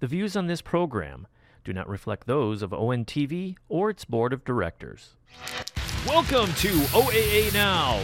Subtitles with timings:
[0.00, 1.26] The views on this program
[1.64, 5.16] do not reflect those of ONTV or its board of directors.
[6.06, 8.00] Welcome to OAA Now,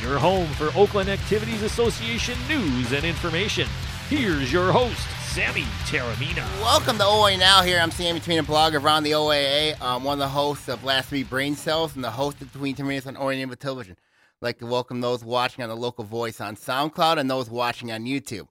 [0.00, 3.68] your home for Oakland Activities Association news and information.
[4.08, 6.46] Here's your host, Sammy Taramina.
[6.62, 7.78] Welcome to OA Now here.
[7.78, 9.76] I'm Sammy Tamina, blogger around the OAA.
[9.82, 12.74] I'm one of the hosts of Last Three Brain Cells and the host of Between
[12.74, 13.96] Terminus on Oriented Television.
[14.40, 17.92] I'd like to welcome those watching on the local voice on SoundCloud and those watching
[17.92, 18.48] on YouTube.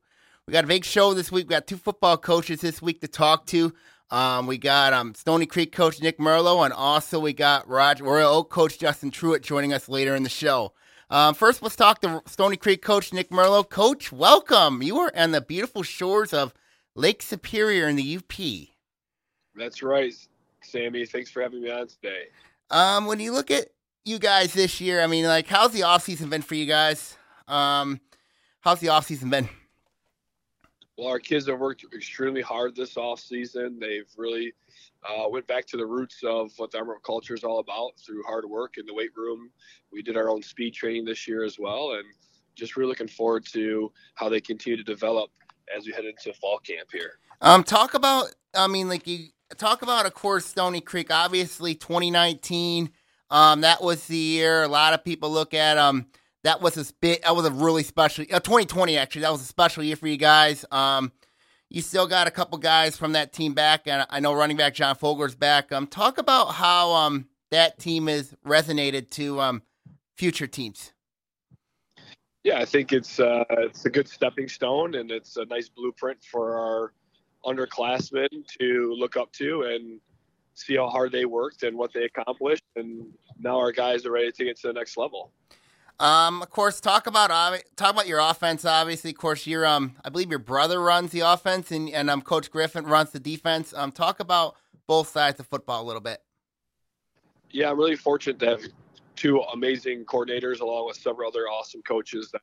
[0.47, 1.47] We got a big show this week.
[1.47, 3.73] We got two football coaches this week to talk to.
[4.09, 8.33] Um, we got um, Stony Creek coach Nick Merlo, and also we got Roger, Royal
[8.33, 10.73] Oak coach Justin Truitt joining us later in the show.
[11.09, 13.67] Um, first, let's talk to Stony Creek coach Nick Merlo.
[13.69, 14.81] Coach, welcome.
[14.81, 16.53] You are on the beautiful shores of
[16.95, 18.67] Lake Superior in the UP.
[19.55, 20.13] That's right,
[20.61, 21.05] Sammy.
[21.05, 22.23] Thanks for having me on today.
[22.69, 23.67] Um, when you look at
[24.03, 27.17] you guys this year, I mean, like, how's the off season been for you guys?
[27.47, 28.01] Um,
[28.61, 29.47] how's the off season been?
[31.01, 33.79] Well, our kids have worked extremely hard this off season.
[33.79, 34.53] They've really
[35.03, 37.93] uh, went back to the roots of what the armor up culture is all about
[37.97, 39.49] through hard work in the weight room.
[39.91, 42.03] We did our own speed training this year as well, and
[42.53, 45.31] just really looking forward to how they continue to develop
[45.75, 47.13] as we head into fall camp here.
[47.41, 51.11] Um, talk about, I mean, like you talk about, of course, Stony Creek.
[51.11, 52.91] Obviously, 2019.
[53.31, 55.79] Um, that was the year a lot of people look at.
[55.79, 56.05] Um,
[56.43, 57.23] that was a bit.
[57.23, 58.25] That was a really special.
[58.31, 59.21] Uh, 2020 actually.
[59.21, 60.65] That was a special year for you guys.
[60.71, 61.11] Um,
[61.69, 64.73] you still got a couple guys from that team back, and I know running back
[64.73, 65.71] John Fogler's back.
[65.71, 69.61] Um, talk about how um that team has resonated to um
[70.17, 70.91] future teams.
[72.43, 76.23] Yeah, I think it's uh, it's a good stepping stone, and it's a nice blueprint
[76.23, 76.93] for our
[77.45, 79.99] underclassmen to look up to and
[80.53, 82.63] see how hard they worked and what they accomplished.
[82.75, 83.05] And
[83.39, 85.31] now our guys are ready to it to the next level.
[86.01, 87.29] Um, of course, talk about
[87.75, 88.65] talk about your offense.
[88.65, 92.23] Obviously, of course, your um, I believe your brother runs the offense, and and um,
[92.23, 93.71] Coach Griffin runs the defense.
[93.71, 94.55] Um, talk about
[94.87, 96.19] both sides of football a little bit.
[97.51, 98.61] Yeah, I'm really fortunate to have
[99.15, 102.41] two amazing coordinators along with several other awesome coaches that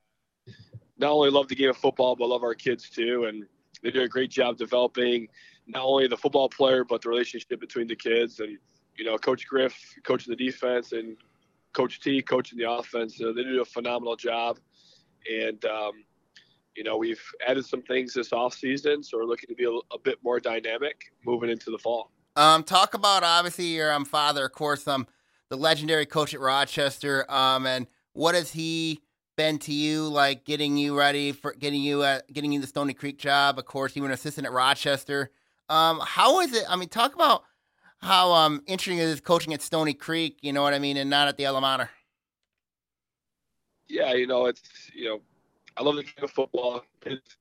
[0.96, 3.44] not only love the game of football but love our kids too, and
[3.82, 5.26] they do a great job developing
[5.66, 8.56] not only the football player but the relationship between the kids and
[8.96, 11.16] you know coach griff coaching the defense and
[11.72, 13.20] Coach T coaching the offense.
[13.20, 14.58] Uh, they do a phenomenal job,
[15.30, 15.92] and um,
[16.76, 19.70] you know we've added some things this off season, so we're looking to be a,
[19.70, 22.10] a bit more dynamic moving into the fall.
[22.36, 25.06] Um, talk about obviously your um, father, of course, um,
[25.50, 29.00] the legendary coach at Rochester, um, and what has he
[29.36, 32.94] been to you, like getting you ready for getting you uh, getting you the Stony
[32.94, 33.58] Creek job?
[33.58, 35.30] Of course, you were an assistant at Rochester.
[35.68, 36.64] Um, how is it?
[36.68, 37.44] I mean, talk about
[38.00, 41.28] how um interesting is coaching at Stony Creek, you know what I mean, and not
[41.28, 41.90] at the Alma Mater.
[43.88, 45.20] Yeah, you know, it's you know,
[45.76, 46.84] I love the game of football.
[47.00, 47.36] Kids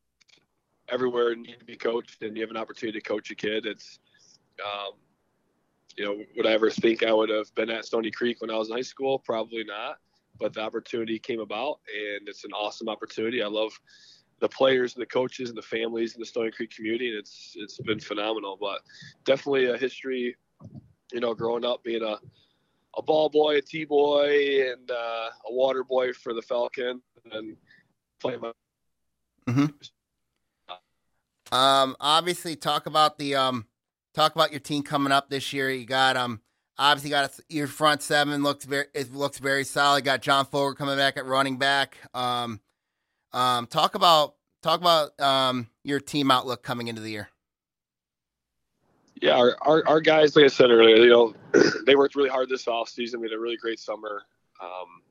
[0.89, 3.65] everywhere need to be coached, and you have an opportunity to coach a kid.
[3.65, 3.99] It's,
[4.63, 4.93] um,
[5.97, 8.57] you know, would I ever think I would have been at Stony Creek when I
[8.57, 9.19] was in high school?
[9.19, 9.97] Probably not.
[10.39, 13.41] But the opportunity came about, and it's an awesome opportunity.
[13.41, 13.73] I love
[14.39, 17.53] the players and the coaches and the families in the Stony Creek community, and it's
[17.55, 18.57] it's been phenomenal.
[18.59, 18.81] But
[19.25, 20.35] definitely a history
[21.11, 22.17] you know, growing up being a
[22.97, 27.01] a ball boy, a T boy, and uh, a water boy for the Falcon,
[27.31, 27.55] and
[28.19, 28.51] playing my.
[29.47, 29.67] Mm-hmm.
[31.55, 33.67] Um, obviously, talk about the um,
[34.13, 35.69] talk about your team coming up this year.
[35.69, 36.41] You got um,
[36.77, 40.03] obviously got a, your front seven looks very it looks very solid.
[40.03, 41.97] got John Fogler coming back at running back.
[42.13, 42.59] Um,
[43.31, 47.29] um, talk about talk about um your team outlook coming into the year.
[49.21, 51.09] Yeah, our, our, our, guys, like I said earlier, you
[51.53, 53.19] know, they worked really hard this off season.
[53.19, 54.23] We had a really great summer.
[54.61, 55.01] Um,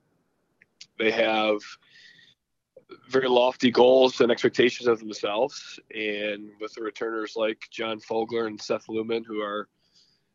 [0.99, 1.59] they have
[3.09, 5.81] very lofty goals and expectations of themselves.
[5.95, 9.69] And with the returners like John Fogler and Seth Lumen, who are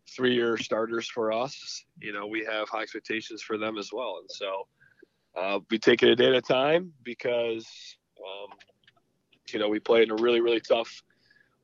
[0.10, 4.18] three year starters for us, you know, we have high expectations for them as well.
[4.20, 4.68] And so
[5.40, 8.58] uh, we take it a day at a time because, um,
[9.54, 11.04] you know, we played in a really, really tough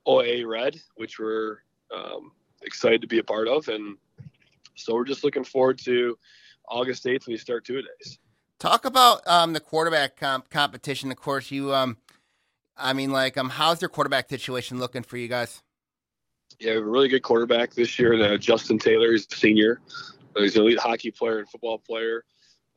[0.06, 1.58] OA red, which we're
[1.96, 2.32] um,
[2.62, 3.68] excited to be a part of.
[3.68, 3.98] And
[4.76, 6.18] so we're just looking forward to
[6.68, 8.20] August 8th when we start two days.
[8.60, 11.12] Talk about um, the quarterback comp- competition.
[11.12, 11.98] Of course, you, um,
[12.76, 15.62] I mean, like, um, how's your quarterback situation looking for you guys?
[16.60, 18.14] Yeah, a really good quarterback this year.
[18.14, 19.80] Uh, Justin Taylor is a senior.
[20.36, 22.24] Uh, he's an elite hockey player and football player.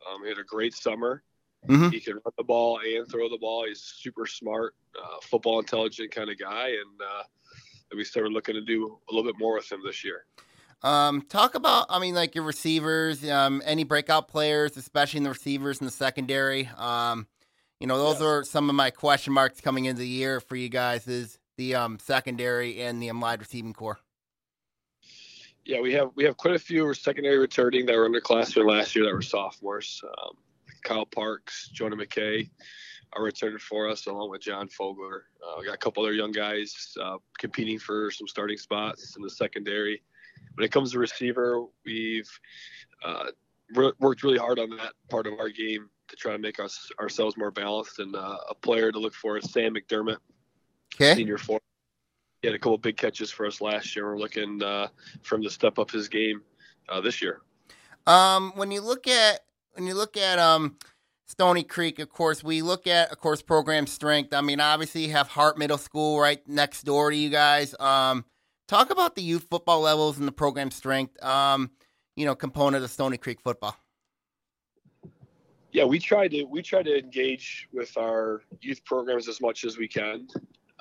[0.07, 1.23] Um, he had a great summer.
[1.69, 1.89] Mm-hmm.
[1.91, 3.67] He can run the ball and throw the ball.
[3.67, 7.23] He's super smart, uh, football intelligent kind of guy, and uh,
[7.91, 10.25] that we started looking to do a little bit more with him this year.
[10.83, 15.31] Um, talk about, I mean, like your receivers, um, any breakout players, especially in the
[15.31, 16.71] receivers in the secondary.
[16.77, 17.27] Um,
[17.81, 20.69] you know, those are some of my question marks coming into the year for you
[20.69, 21.07] guys.
[21.07, 23.99] Is the um, secondary and the um, wide receiving core?
[25.67, 29.05] Yeah, we have we have quite a few secondary returning that were underclassmen last year
[29.05, 30.03] that were sophomores.
[30.05, 30.37] Um,
[30.83, 32.49] Kyle Parks, Jonah McKay
[33.13, 35.23] are returning for us, along with John Fogler.
[35.43, 39.23] Uh, we got a couple other young guys uh, competing for some starting spots in
[39.23, 40.03] the secondary.
[40.55, 42.31] When it comes to receiver, we've
[43.05, 43.27] uh,
[43.75, 46.91] re- worked really hard on that part of our game to try to make us
[47.01, 47.99] ourselves more balanced.
[47.99, 50.19] And uh, a player to look for is Sam McDermott,
[50.95, 51.15] okay.
[51.15, 51.61] senior four.
[52.43, 54.07] He had a couple big catches for us last year.
[54.07, 54.89] We're looking uh,
[55.23, 56.41] for him to step up his game
[56.89, 57.43] uh, this year.
[58.07, 59.41] Um, when you look at
[59.75, 60.77] when you look at um,
[61.31, 64.35] Stony Creek, of course, we look at of course program strength.
[64.35, 67.73] I mean, obviously you have Hart Middle School right next door to you guys.
[67.79, 68.25] Um,
[68.67, 71.23] talk about the youth football levels and the program strength.
[71.25, 71.71] Um,
[72.17, 73.77] you know, component of Stony Creek football.
[75.71, 79.79] Yeah, we try to we try to engage with our youth programs as much as
[79.79, 80.27] we can.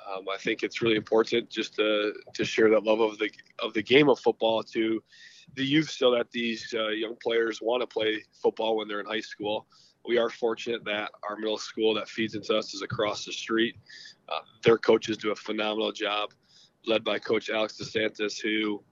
[0.04, 3.30] Um, I think it's really important just to to share that love of the
[3.62, 5.00] of the game of football to
[5.54, 9.06] the youth, so that these uh, young players want to play football when they're in
[9.06, 9.68] high school.
[10.06, 13.76] We are fortunate that our middle school that feeds into us is across the street.
[14.28, 16.30] Uh, their coaches do a phenomenal job,
[16.86, 18.82] led by Coach Alex DeSantis, who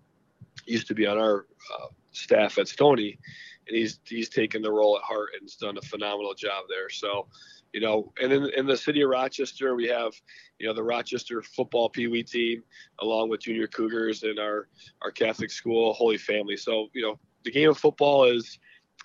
[0.66, 3.18] used to be on our uh, staff at Stony,
[3.66, 6.90] and he's he's taken the role at Hart and has done a phenomenal job there.
[6.90, 7.28] So
[7.72, 10.12] you know, and in, in the city of Rochester, we have,
[10.58, 12.62] you know, the Rochester football Pee Wee team,
[13.00, 14.68] along with Junior Cougars and our
[15.02, 16.56] our Catholic school Holy Family.
[16.56, 18.58] So, you know, the game of football is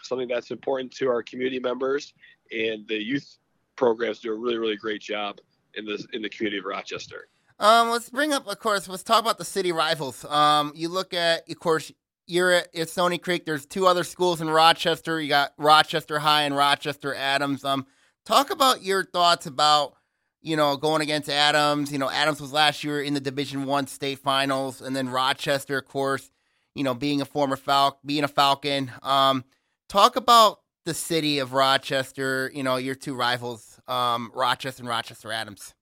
[0.04, 2.14] something that's important to our community members,
[2.52, 3.38] and the youth
[3.76, 5.40] programs do a really, really great job
[5.76, 7.28] in the in the community of Rochester.
[7.60, 10.26] Um, let's bring up, of course, let's talk about the city rivals.
[10.26, 11.92] Um, you look at, of course,
[12.26, 13.46] you're at, at Stony Creek.
[13.46, 15.22] There's two other schools in Rochester.
[15.22, 17.64] You got Rochester High and Rochester Adams.
[17.64, 17.86] Um,
[18.26, 19.96] Talk about your thoughts about
[20.42, 21.92] you know going against Adams.
[21.92, 25.78] You know Adams was last year in the Division One state finals, and then Rochester,
[25.80, 26.32] of course.
[26.74, 28.92] You know, being a former Falcon, being a Falcon.
[29.04, 29.44] Um,
[29.94, 32.52] talk about the city of Rochester.
[32.54, 35.76] You know your two rivals, um, Rochester and Rochester Adams.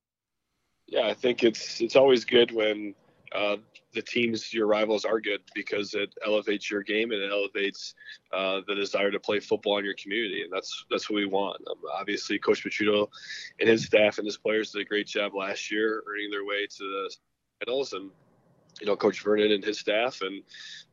[0.88, 2.94] Yeah, I think it's it's always good when
[3.34, 3.56] uh,
[3.94, 7.96] the teams your rivals are good because it elevates your game and it elevates
[8.34, 11.62] uh, the desire to play football in your community, and that's that's what we want.
[11.70, 13.08] Um, obviously, Coach Picciuto
[13.62, 16.68] and his staff and his players did a great job last year, earning their way
[16.68, 17.16] to the
[17.66, 18.12] finals, and
[18.80, 20.44] you know Coach Vernon and his staff and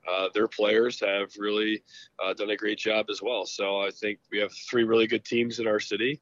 [0.09, 1.83] uh, their players have really
[2.23, 3.45] uh, done a great job as well.
[3.45, 6.21] So I think we have three really good teams in our city,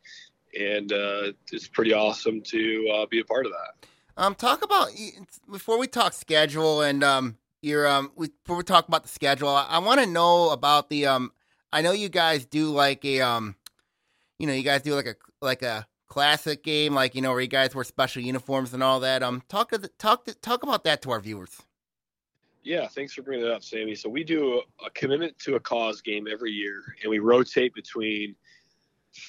[0.59, 3.89] and uh, it's pretty awesome to uh, be a part of that.
[4.17, 4.91] Um, talk about
[5.51, 9.49] before we talk schedule and um, your um, we, before we talk about the schedule,
[9.49, 11.33] I, I want to know about the um.
[11.73, 13.57] I know you guys do like a um,
[14.39, 17.43] you know, you guys do like a like a classic game, like you know, where
[17.43, 19.23] you guys wear special uniforms and all that.
[19.23, 21.61] Um, talk to the, talk to, talk about that to our viewers.
[22.65, 23.95] Yeah, thanks for bringing it up, Sammy.
[23.95, 27.75] So we do a, a commitment to a cause game every year, and we rotate
[27.75, 28.35] between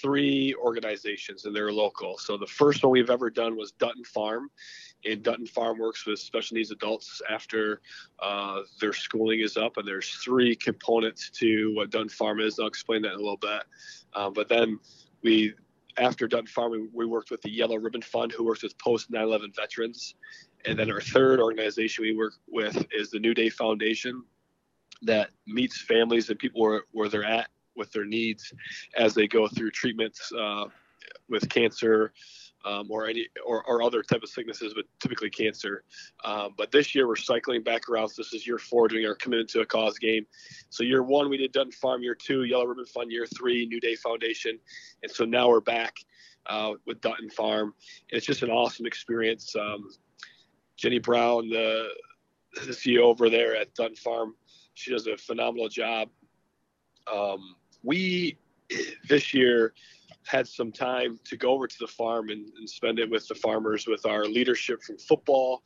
[0.02, 2.18] three organizations and they're local.
[2.18, 4.50] So the first one we've ever done was Dutton Farm.
[5.06, 7.82] And Dutton Farm works with special needs adults after
[8.20, 9.76] uh, their schooling is up.
[9.76, 12.60] And there's three components to what Dutton Farm is.
[12.60, 13.64] I'll explain that in a little bit.
[14.14, 14.80] Uh, but then
[15.22, 15.54] we,
[15.98, 19.10] after Dutton Farm, we, we worked with the Yellow Ribbon Fund, who works with post
[19.10, 20.16] 9 11 veterans.
[20.66, 24.24] And then our third organization we work with is the New Day Foundation
[25.04, 28.54] that meets families and people where, where they're at with their needs
[28.96, 30.66] as they go through treatments uh,
[31.30, 32.12] with cancer
[32.66, 35.84] um, or any or, or, other type of sicknesses, but typically cancer.
[36.24, 38.10] Um, but this year we're cycling back around.
[38.10, 40.26] So this is year four doing our commitment to a cause game.
[40.70, 43.80] So year one we did Dutton Farm, year two Yellow Ribbon Fund, year three New
[43.80, 44.60] Day Foundation,
[45.04, 45.96] and so now we're back
[46.48, 47.74] uh, with Dutton Farm.
[48.12, 49.56] And it's just an awesome experience.
[49.56, 49.90] Um,
[50.76, 51.90] Jenny Brown, the
[52.66, 54.36] the CEO over there at Dutton Farm,
[54.74, 56.10] she does a phenomenal job.
[57.12, 58.38] Um, we
[59.08, 59.74] this year
[60.28, 63.36] had some time to go over to the farm and, and, spend it with the
[63.36, 65.64] farmers with our leadership from football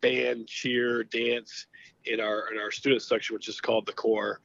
[0.00, 1.66] band cheer dance
[2.06, 4.40] in our in our student section which is called the core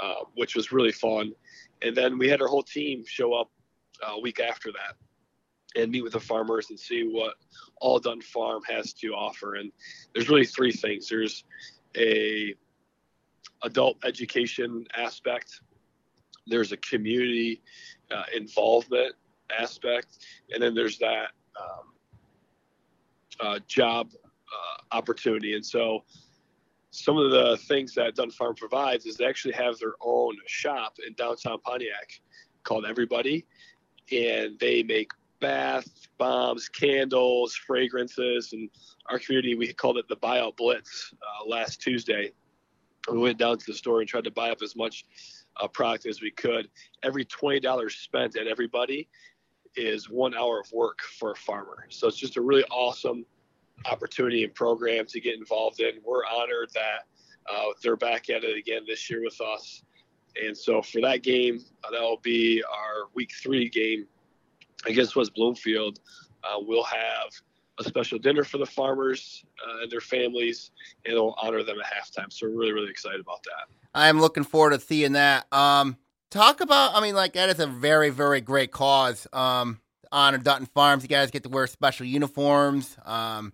[0.00, 1.32] uh, which was really fun.
[1.82, 3.50] And then we had our whole team show up
[4.02, 4.96] uh, a week after that
[5.80, 7.34] and meet with the farmers and see what
[7.80, 9.56] all Dutton Farm has to offer.
[9.56, 9.70] And
[10.14, 11.08] there's really three things.
[11.08, 11.44] There's
[11.96, 12.54] a
[13.62, 15.60] adult education aspect.
[16.46, 17.60] There's a community
[18.10, 19.14] uh, involvement
[19.56, 20.18] aspect,
[20.52, 21.92] and then there's that um,
[23.40, 25.54] uh, job uh, opportunity.
[25.54, 26.04] And so,
[26.90, 30.94] some of the things that Dutton Farm provides is they actually have their own shop
[31.06, 32.20] in downtown Pontiac
[32.64, 33.46] called Everybody,
[34.10, 35.88] and they make bath
[36.18, 38.68] bombs, candles, fragrances, and
[39.08, 42.32] our community we called it the buyout blitz uh, last Tuesday.
[43.10, 45.04] We went down to the store and tried to buy up as much
[45.60, 46.68] uh, product as we could.
[47.02, 49.08] Every twenty dollars spent at everybody
[49.76, 51.86] is one hour of work for a farmer.
[51.90, 53.24] So it's just a really awesome
[53.86, 56.00] opportunity and program to get involved in.
[56.04, 57.06] We're honored that
[57.50, 59.82] uh, they're back at it again this year with us.
[60.42, 64.06] And so for that game, uh, that will be our week three game
[64.86, 66.00] against West Bloomfield.
[66.44, 67.30] Uh, we'll have
[67.80, 70.70] a special dinner for the farmers uh, and their families,
[71.04, 72.32] and it'll honor them at halftime.
[72.32, 73.74] So we're really, really excited about that.
[73.94, 75.52] I'm looking forward to seeing that.
[75.52, 75.96] Um,
[76.30, 79.26] talk about, I mean, like that is a very, very great cause.
[79.32, 79.80] Um,
[80.12, 81.02] honor Dutton Farms.
[81.02, 82.96] You guys get to wear special uniforms.
[83.04, 83.52] Um,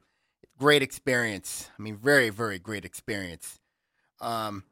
[0.58, 1.70] great experience.
[1.78, 3.58] I mean, very, very great experience.
[4.20, 4.64] Um,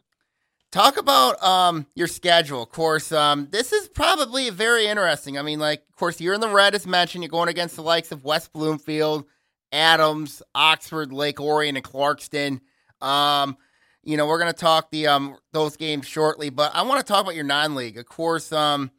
[0.70, 2.62] talk about um your schedule.
[2.62, 5.38] Of course, um, this is probably very interesting.
[5.38, 7.23] I mean, like, of course, you're in the red as mentioned.
[7.23, 9.26] You're going against the likes of West Bloomfield,
[9.75, 12.61] Adams, Oxford, Lake Orion, and Clarkston.
[13.02, 13.57] Um,
[14.04, 17.23] you know, we're gonna talk the um those games shortly, but I want to talk
[17.23, 17.99] about your non-league.
[17.99, 18.90] Of course, um,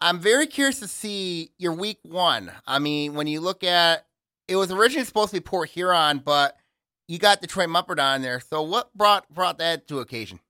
[0.00, 2.52] I'm very curious to see your week one.
[2.66, 4.04] I mean, when you look at
[4.46, 6.56] it was originally supposed to be Port Huron, but
[7.06, 8.40] you got Detroit Mumford on there.
[8.40, 10.40] So what brought brought that to occasion?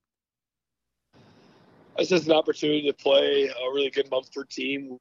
[1.98, 4.98] It's just an opportunity to play a really good Mumford team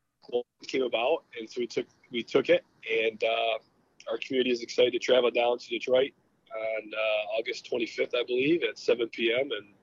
[0.67, 2.65] came about, and so we took we took it,
[3.05, 3.59] and uh,
[4.09, 6.11] our community is excited to travel down to Detroit
[6.55, 9.49] on uh, August 25th, I believe, at 7 p.m.
[9.51, 9.73] And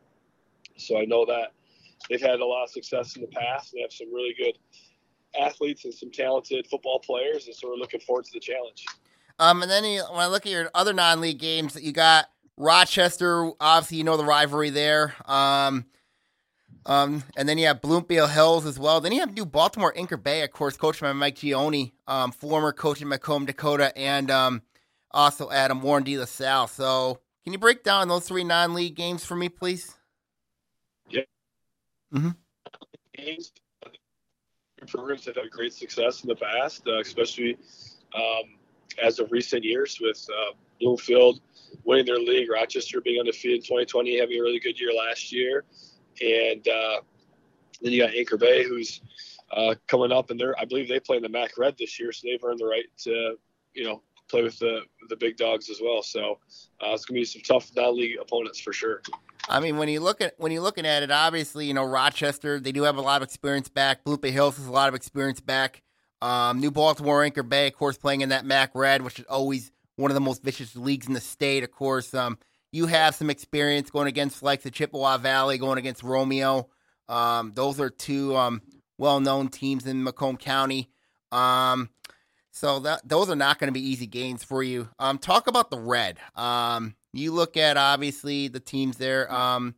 [0.77, 1.53] so I know that
[2.09, 3.73] they've had a lot of success in the past.
[3.73, 4.59] They have some really good
[5.41, 8.85] athletes and some talented football players, and so we're looking forward to the challenge.
[9.39, 12.27] Um, and then you, when I look at your other non-league games, that you got
[12.57, 13.51] Rochester.
[13.61, 15.15] Obviously, you know the rivalry there.
[15.27, 15.87] Um,
[16.87, 19.01] um, and then you have Bloomfield Hills as well.
[19.01, 22.73] Then you have New Baltimore Anchor Bay, of course, coached by Mike Gioni, um, former
[22.73, 24.63] coach in Macomb, Dakota, and um,
[25.11, 26.67] also Adam Warren De La Salle.
[26.67, 29.95] So, can you break down those three non-league games for me, please?
[31.11, 31.23] Yeah.
[32.13, 32.31] Mm-hmm.
[33.15, 33.53] Games
[34.87, 37.57] programs have had great success in the past, uh, especially
[38.15, 38.57] um,
[39.03, 41.41] as of recent years with uh, Bloomfield
[41.85, 45.65] winning their league, Rochester being undefeated in 2020, having a really good year last year,
[46.21, 47.01] and uh,
[47.81, 49.01] then you got Anchor Bay, who's
[49.53, 52.13] uh, coming up, and they're I believe they play in the MAC Red this year,
[52.13, 53.37] so they've earned the right to
[53.75, 56.03] you know play with the the big dogs as well.
[56.03, 56.39] So
[56.83, 59.03] uh, it's gonna be some tough non-league opponents for sure.
[59.49, 62.61] I mean, when you look at when you're looking at it, obviously, you know Rochester
[62.61, 64.05] they do have a lot of experience back.
[64.05, 65.83] Bloomfield Hills has a lot of experience back.
[66.23, 69.71] Um, New Baltimore Anchor Bay, of course, playing in that MAC Red, which is always
[69.97, 71.63] one of the most vicious leagues in the state.
[71.63, 72.39] Of course, um,
[72.75, 76.69] you have some experience going against like the Chippewa Valley, going against Romeo.
[77.09, 78.63] Um, those are two um,
[78.99, 80.91] well-known teams in Macomb County.
[81.31, 81.89] Um,
[82.51, 84.89] so that those are not going to be easy games for you.
[84.99, 86.19] Um, talk about the red.
[86.35, 89.33] Um, you look at obviously the teams there.
[89.33, 89.77] Um,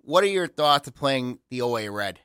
[0.00, 2.20] what are your thoughts of playing the OA red?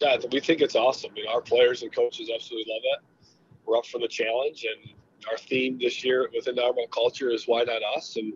[0.00, 1.10] Yeah, we think it's awesome.
[1.28, 3.28] Our players and coaches absolutely love it.
[3.66, 4.94] We're up for the challenge, and
[5.28, 8.32] our theme this year within our culture is "Why not us?" And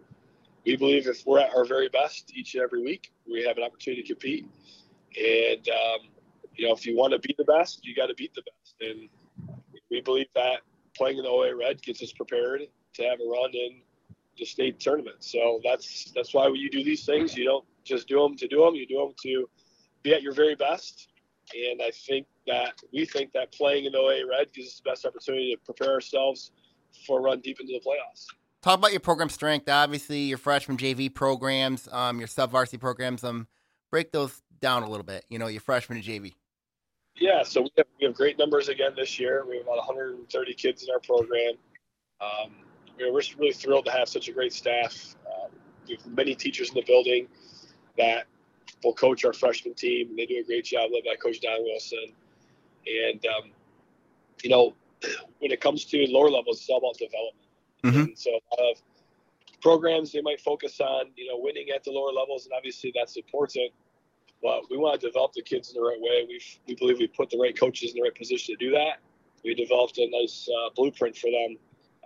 [0.64, 3.64] we believe if we're at our very best each and every week, we have an
[3.64, 4.46] opportunity to compete.
[5.16, 6.08] And um,
[6.54, 8.74] you know, if you want to be the best, you got to beat the best.
[8.80, 9.08] And
[9.90, 10.60] we believe that
[10.96, 12.62] playing in the OA Red gets us prepared
[12.94, 13.80] to have a run in
[14.38, 15.16] the state tournament.
[15.20, 17.36] So that's that's why you do these things.
[17.36, 18.74] You don't just do them to do them.
[18.74, 19.48] You do them to
[20.02, 21.08] be at your very best
[21.52, 24.90] and I think that we think that playing in the OA Red gives us the
[24.90, 26.52] best opportunity to prepare ourselves
[27.06, 28.26] for a run deep into the playoffs.
[28.64, 29.68] Talk about your program strength.
[29.68, 33.22] Obviously, your freshman JV programs, um, your sub varsity programs.
[33.22, 33.46] Um,
[33.90, 35.26] break those down a little bit.
[35.28, 36.32] You know, your freshman and JV.
[37.20, 39.44] Yeah, so we have, we have great numbers again this year.
[39.46, 41.56] We have about 130 kids in our program.
[42.22, 42.52] Um,
[42.98, 45.14] we're really thrilled to have such a great staff.
[45.26, 45.48] Uh,
[45.86, 47.28] we have many teachers in the building
[47.98, 48.24] that
[48.82, 50.16] will coach our freshman team.
[50.16, 52.14] They do a great job led by Coach Don Wilson.
[52.86, 53.50] And, um,
[54.42, 54.74] you know,
[55.40, 57.43] when it comes to lower levels, it's all about development.
[57.84, 58.00] Mm-hmm.
[58.00, 58.82] And so a lot of
[59.60, 62.46] programs, they might focus on, you know, winning at the lower levels.
[62.46, 63.72] And obviously that's important.
[64.42, 66.26] But we want to develop the kids in the right way.
[66.28, 68.98] We we believe we put the right coaches in the right position to do that.
[69.42, 71.56] We developed a nice uh, blueprint for them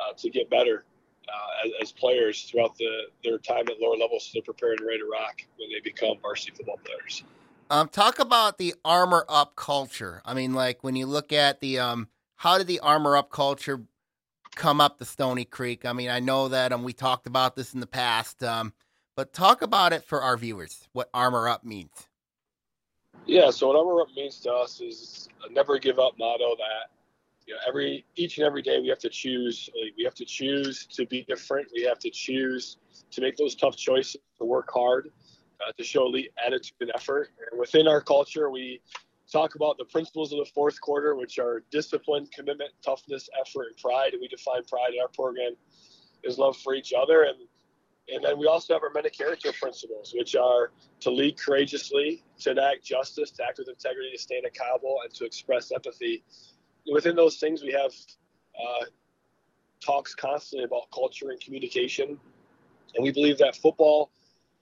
[0.00, 0.84] uh, to get better
[1.28, 2.88] uh, as, as, players throughout the,
[3.22, 6.16] their time at lower levels so they're prepared and ready to rock when they become
[6.22, 7.22] varsity football players.
[7.70, 10.22] Um, talk about the armor up culture.
[10.24, 13.82] I mean, like when you look at the um, how did the armor up culture
[14.58, 15.86] come up the Stony Creek?
[15.86, 18.74] I mean, I know that um, we talked about this in the past, um,
[19.16, 20.86] but talk about it for our viewers.
[20.92, 22.08] What armor up means.
[23.24, 26.90] Yeah, so what armor up means to us is a never give up motto that
[27.46, 29.70] you know, every each and every day we have to choose.
[29.80, 31.68] Like, we have to choose to be different.
[31.74, 32.76] We have to choose
[33.10, 35.10] to make those tough choices, to work hard,
[35.66, 37.30] uh, to show elite attitude and effort.
[37.50, 38.82] And within our culture, we
[39.30, 43.76] talk about the principles of the fourth quarter, which are discipline, commitment, toughness, effort, and
[43.76, 44.12] pride.
[44.12, 45.52] And we define pride in our program
[46.24, 47.22] is love for each other.
[47.22, 47.36] And
[48.10, 50.70] and then we also have our men of character principles, which are
[51.00, 55.26] to lead courageously, to enact justice, to act with integrity, to stand accountable, and to
[55.26, 56.24] express empathy.
[56.90, 57.92] Within those things, we have
[58.58, 58.86] uh,
[59.84, 62.18] talks constantly about culture and communication.
[62.94, 64.10] And we believe that football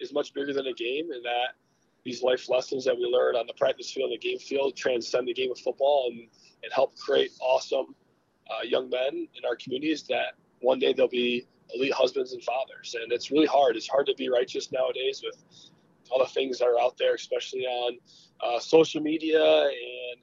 [0.00, 1.54] is much bigger than a game and that
[2.06, 5.26] these life lessons that we learn on the practice field and the game field transcend
[5.26, 6.20] the game of football and,
[6.62, 7.96] and help create awesome
[8.48, 12.94] uh, young men in our communities that one day they'll be elite husbands and fathers.
[12.94, 13.75] And it's really hard.
[13.75, 15.42] It's hard to be righteous nowadays with
[16.10, 17.98] all the things that are out there, especially on
[18.40, 19.64] uh, social media.
[19.64, 20.20] And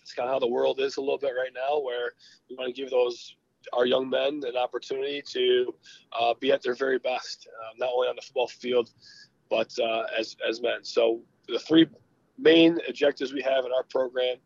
[0.00, 2.12] it's kind of how the world is a little bit right now, where
[2.48, 3.34] we want to give those
[3.72, 5.74] our young men an opportunity to
[6.12, 8.90] uh, be at their very best, uh, not only on the football field,
[9.50, 10.82] but uh, as, as men.
[10.82, 11.86] So the three
[12.38, 14.36] main objectives we have in our program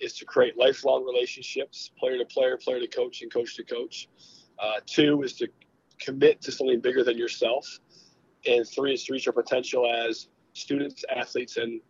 [0.00, 4.08] is to create lifelong relationships, player to player, player to coach, and coach to coach.
[4.58, 5.48] Uh, two is to
[6.00, 7.78] commit to something bigger than yourself,
[8.46, 11.80] and three is to reach your potential as students, athletes, and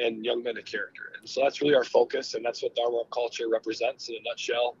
[0.00, 1.12] and young men of character.
[1.18, 4.76] And so that's really our focus, and that's what Dharma culture represents in a nutshell.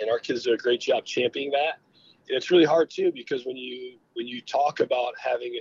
[0.00, 1.80] And our kids do a great job championing that.
[2.28, 5.58] And it's really hard too because when you when you talk about having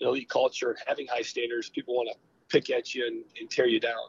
[0.00, 2.16] elite culture and having high standards, people want to
[2.48, 4.08] pick at you and, and tear you down.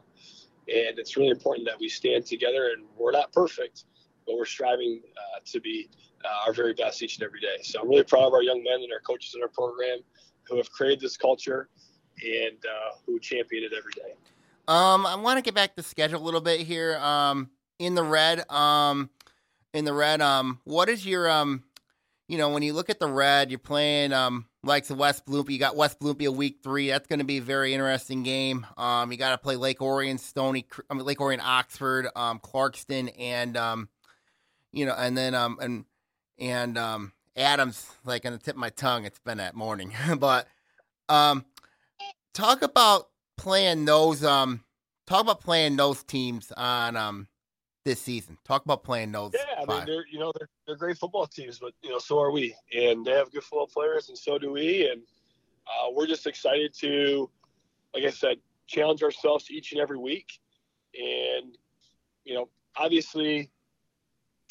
[0.68, 2.70] And it's really important that we stand together.
[2.76, 3.84] And we're not perfect,
[4.26, 5.88] but we're striving uh, to be
[6.24, 7.56] uh, our very best each and every day.
[7.62, 9.98] So I'm really proud of our young men and our coaches in our program
[10.44, 11.68] who have created this culture
[12.22, 14.14] and uh, who champion it every day.
[14.68, 16.96] Um, I want to get back to schedule a little bit here.
[16.98, 19.10] Um, in the red, um,
[19.72, 21.64] in the red, um, what is your um,
[22.30, 25.52] you know, when you look at the red, you're playing um like the West Bloomfield.
[25.52, 26.88] You got West Bloomfield week three.
[26.88, 28.66] That's going to be a very interesting game.
[28.76, 33.12] Um, you got to play Lake Orion, Stony, I mean, Lake Orion, Oxford, um, Clarkston,
[33.18, 33.88] and um,
[34.72, 35.84] you know, and then um, and
[36.38, 39.04] and um, Adams, like on the tip of my tongue.
[39.04, 40.46] It's been that morning, but
[41.08, 41.44] um,
[42.34, 44.62] talk about playing those um,
[45.06, 47.28] talk about playing those teams on um
[47.90, 48.38] this season.
[48.44, 49.32] Talk about playing those.
[49.34, 52.20] Yeah, I mean, they're you know they're they're great football teams, but you know so
[52.20, 55.02] are we, and they have good football players, and so do we, and
[55.66, 57.28] uh, we're just excited to,
[57.92, 58.36] like I said,
[58.68, 60.38] challenge ourselves each and every week,
[60.94, 61.56] and
[62.24, 63.50] you know obviously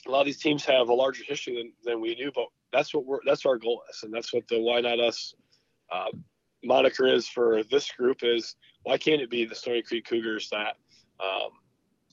[0.06, 2.94] a lot of these teams have a larger history than, than we do, but that's
[2.94, 5.34] what we're that's our goal is, and that's what the why not us
[5.94, 6.12] uh,
[6.62, 10.76] moniker is for this group is why can't it be the Stony Creek Cougars that
[11.22, 11.52] um,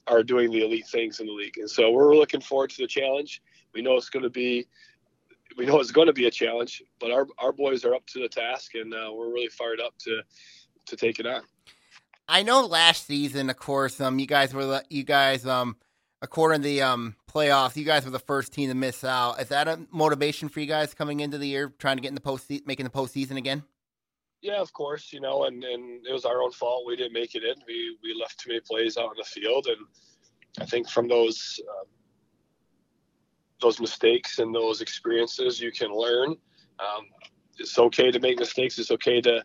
[0.07, 1.59] are doing the elite things in the league.
[1.59, 3.43] And so we're looking forward to the challenge.
[3.75, 4.67] We know it's going to be
[5.57, 8.21] we know it's going to be a challenge, but our our boys are up to
[8.21, 10.23] the task, and uh, we're really fired up to
[10.87, 11.43] to take it on.
[12.29, 15.77] I know last season, of course, um, you guys were the, you guys um,
[16.23, 19.41] according to the um playoffs, you guys were the first team to miss out.
[19.41, 22.15] Is that a motivation for you guys coming into the year, trying to get in
[22.15, 23.63] the post making the postseason again?
[24.43, 26.85] Yeah, of course, you know, and, and it was our own fault.
[26.87, 27.55] We didn't make it in.
[27.67, 29.87] We we left too many plays out in the field, and
[30.61, 31.87] I think from those um,
[33.61, 36.37] those mistakes and those experiences, you can learn.
[36.79, 37.07] Um,
[37.59, 38.79] it's okay to make mistakes.
[38.79, 39.43] It's okay to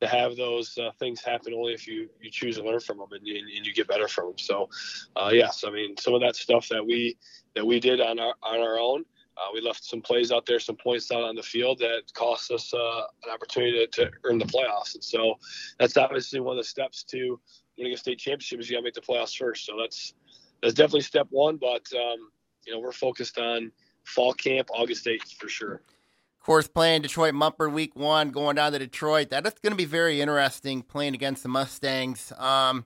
[0.00, 3.08] to have those uh, things happen only if you you choose to learn from them
[3.12, 4.38] and, and you get better from them.
[4.38, 4.68] So,
[5.16, 7.16] uh, yes, I mean some of that stuff that we
[7.54, 9.04] that we did on our on our own
[9.36, 12.50] uh, we left some plays out there, some points out on the field that cost
[12.50, 14.94] us uh, an opportunity to, to, earn the playoffs.
[14.94, 15.34] And so
[15.78, 17.40] that's obviously one of the steps to
[17.76, 19.66] winning a state championship is you got to make the playoffs first.
[19.66, 20.14] So that's
[20.62, 21.56] that's definitely step one.
[21.56, 22.30] But um,
[22.64, 23.72] you know we're focused on
[24.04, 25.74] fall camp, August 8th for sure.
[26.40, 29.30] Of course, playing Detroit Mumford week one, going down to Detroit.
[29.30, 32.32] That is going to be very interesting playing against the Mustangs.
[32.36, 32.84] Um,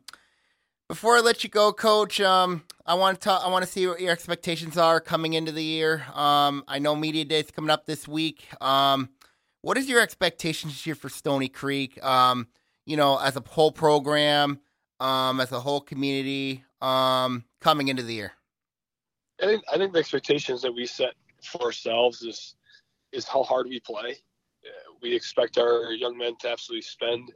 [0.89, 3.87] before I let you go, Coach, um, I want to talk, I want to see
[3.87, 6.05] what your expectations are coming into the year.
[6.15, 8.47] Um, I know media day is coming up this week.
[8.63, 9.11] Um,
[9.61, 12.03] what is your expectations here for Stony Creek?
[12.03, 12.49] Um,
[12.87, 14.61] you know, as a whole program,
[14.99, 18.33] um, as a whole community, um, coming into the year.
[19.43, 22.55] I think I think the expectations that we set for ourselves is
[23.13, 24.17] is how hard we play.
[25.01, 27.31] We expect our young men to absolutely spend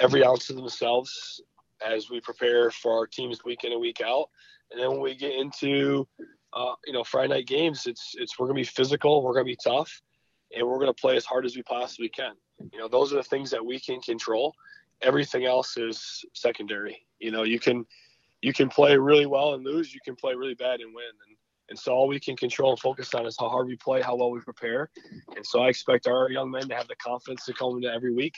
[0.00, 1.40] every ounce of themselves
[1.84, 4.28] as we prepare for our teams week in and week out.
[4.70, 6.06] And then when we get into
[6.52, 9.58] uh, you know Friday night games, it's it's we're gonna be physical, we're gonna be
[9.62, 10.02] tough,
[10.54, 12.34] and we're gonna play as hard as we possibly can.
[12.72, 14.54] You know, those are the things that we can control.
[15.02, 17.06] Everything else is secondary.
[17.18, 17.84] You know, you can
[18.42, 19.94] you can play really well and lose.
[19.94, 21.04] You can play really bad and win.
[21.28, 21.36] And
[21.68, 24.14] and so all we can control and focus on is how hard we play, how
[24.14, 24.90] well we prepare.
[25.34, 28.14] And so I expect our young men to have the confidence to come into every
[28.14, 28.34] week,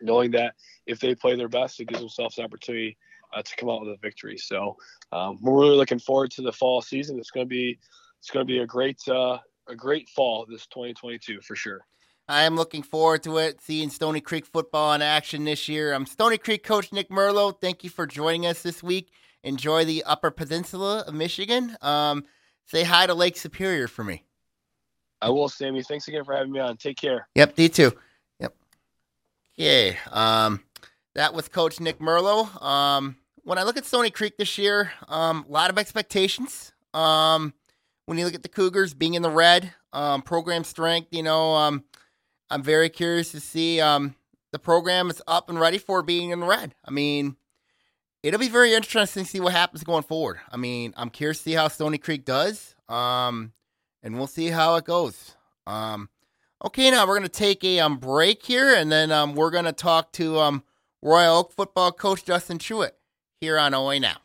[0.00, 0.54] knowing that
[0.86, 2.96] if they play their best, it gives themselves an opportunity
[3.34, 4.38] uh, to come out with a victory.
[4.38, 4.76] So
[5.12, 7.18] um, we're really looking forward to the fall season.
[7.18, 7.78] It's going to be
[8.18, 11.80] it's going to be a great uh, a great fall this 2022 for sure.
[12.28, 15.92] I am looking forward to it, seeing Stony Creek football in action this year.
[15.92, 17.58] I'm Stony Creek coach Nick Merlo.
[17.60, 19.10] Thank you for joining us this week.
[19.44, 21.76] Enjoy the Upper Peninsula of Michigan.
[21.80, 22.24] Um,
[22.64, 24.24] say hi to Lake Superior for me.
[25.22, 25.84] I will, Sammy.
[25.84, 26.76] Thanks again for having me on.
[26.76, 27.28] Take care.
[27.36, 27.92] Yep, D too.
[29.58, 29.96] Okay.
[30.10, 30.62] Um,
[31.14, 32.62] that was Coach Nick Merlo.
[32.62, 36.72] Um, when I look at Stony Creek this year, um, a lot of expectations.
[36.92, 37.54] Um,
[38.04, 41.54] when you look at the Cougars being in the red, um, program strength, you know,
[41.54, 46.46] I'm very curious to see the program is up and ready for being in the
[46.46, 46.74] red.
[46.84, 47.36] I mean,
[48.22, 50.38] it'll be very interesting to see what happens going forward.
[50.50, 53.52] I mean, I'm curious to see how Stony Creek does, um,
[54.02, 55.34] and we'll see how it goes.
[55.66, 56.08] Um,
[56.66, 59.64] okay, now we're going to take a um, break here, and then um, we're going
[59.64, 60.64] to talk to um,
[61.00, 62.90] Royal Oak football coach Justin Truitt
[63.40, 64.16] here on OA Now.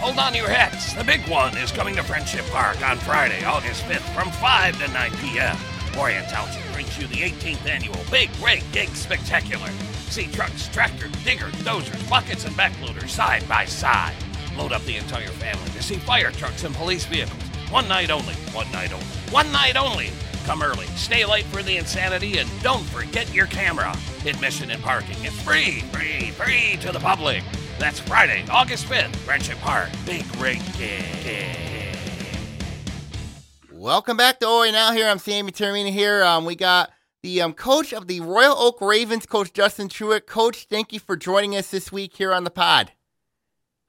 [0.00, 0.92] Hold on your hats.
[0.94, 4.92] The big one is coming to Friendship Park on Friday, August 5th from 5 to
[4.92, 5.56] 9 p.m.
[5.96, 9.68] Orion Township brings you the 18th annual Big Rig Dig Spectacular.
[10.08, 14.14] See trucks, tractors, diggers, dozers, buckets, and backloaders side by side.
[14.56, 17.42] Load up the entire family to see fire trucks and police vehicles.
[17.70, 18.34] One night only.
[18.52, 19.06] One night only.
[19.30, 20.10] One night only.
[20.48, 23.94] Come early, stay late for the insanity, and don't forget your camera.
[24.24, 27.42] Admission and parking is free, free, free to the public.
[27.78, 29.90] That's Friday, August 5th, Friendship Park.
[30.06, 31.98] Big Rig Dig.
[33.70, 35.06] Welcome back to OA Now here.
[35.06, 36.24] I'm Sammy Termina here.
[36.24, 40.24] Um, we got the um, coach of the Royal Oak Ravens, Coach Justin Truitt.
[40.24, 42.90] Coach, thank you for joining us this week here on the pod.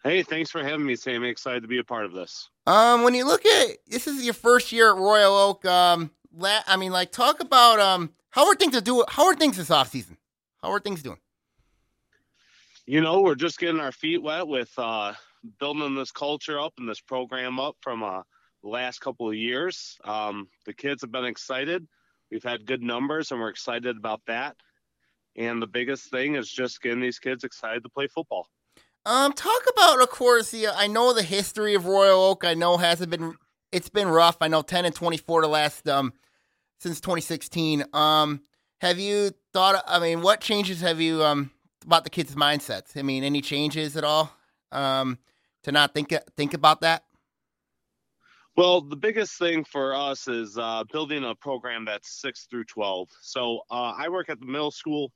[0.04, 1.30] Hey, thanks for having me, Sammy.
[1.30, 2.50] Excited to be a part of this.
[2.68, 5.66] Um, when you look at this is your first year at Royal Oak.
[5.66, 9.04] Um, la- I mean, like talk about um, how are things to do?
[9.08, 10.18] How are things this off season?
[10.62, 11.20] How are things doing?
[12.86, 15.14] You know, we're just getting our feet wet with uh,
[15.60, 18.24] building this culture up and this program up from uh,
[18.64, 19.98] the last couple of years.
[20.04, 21.88] Um, the kids have been excited.
[22.32, 24.56] We've had good numbers, and we're excited about that.
[25.36, 28.48] And the biggest thing is just getting these kids excited to play football.
[29.06, 32.44] Um, talk about, of course, the I know the history of Royal Oak.
[32.44, 33.36] I know hasn't been
[33.72, 34.38] it's been rough.
[34.42, 36.14] I know ten and twenty four the last um
[36.80, 37.84] since twenty sixteen.
[37.94, 38.42] Um,
[38.82, 39.84] have you thought?
[39.88, 41.52] I mean, what changes have you um
[41.86, 42.98] about the kids' mindsets?
[42.98, 44.32] I mean, any changes at all?
[44.72, 45.18] Um,
[45.64, 47.04] to not think think about that.
[48.56, 53.08] Well, the biggest thing for us is uh, building a program that's six through 12.
[53.22, 55.14] So uh, I work at the middle school,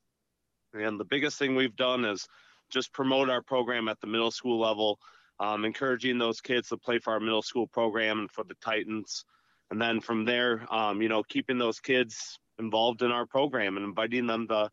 [0.73, 2.25] and the biggest thing we've done is
[2.69, 4.97] just promote our program at the middle school level,
[5.43, 9.25] um, encouraging those kids to play for our middle school program and for the Titans.
[9.69, 13.85] And then from there, um, you know, keeping those kids involved in our program and
[13.85, 14.69] inviting them to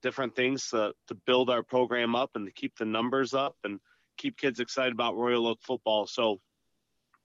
[0.00, 3.80] different things to, to build our program up and to keep the numbers up and
[4.16, 6.06] keep kids excited about Royal Oak football.
[6.06, 6.38] So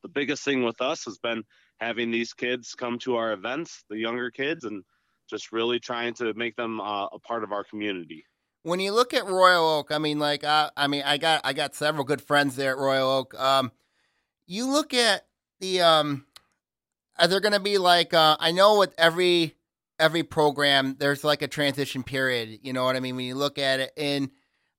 [0.01, 1.43] the biggest thing with us has been
[1.79, 4.83] having these kids come to our events, the younger kids, and
[5.29, 8.25] just really trying to make them uh, a part of our community.
[8.67, 11.53] When you look at Royal Oak, I mean, like, uh, I mean, I got I
[11.53, 13.33] got several good friends there at Royal Oak.
[13.39, 13.71] Um,
[14.45, 15.25] you look at
[15.61, 16.25] the um,
[17.17, 19.55] are there going to be like uh, I know with every
[19.97, 22.59] every program there's like a transition period.
[22.61, 23.15] You know what I mean?
[23.15, 24.31] When you look at it, and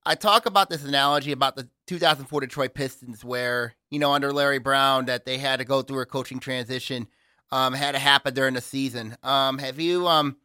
[0.05, 4.59] I talk about this analogy about the 2004 Detroit Pistons, where you know under Larry
[4.59, 7.09] Brown that they had to go through a coaching transition,
[7.51, 9.16] um, had to happen during the season.
[9.22, 10.37] Um, have you um,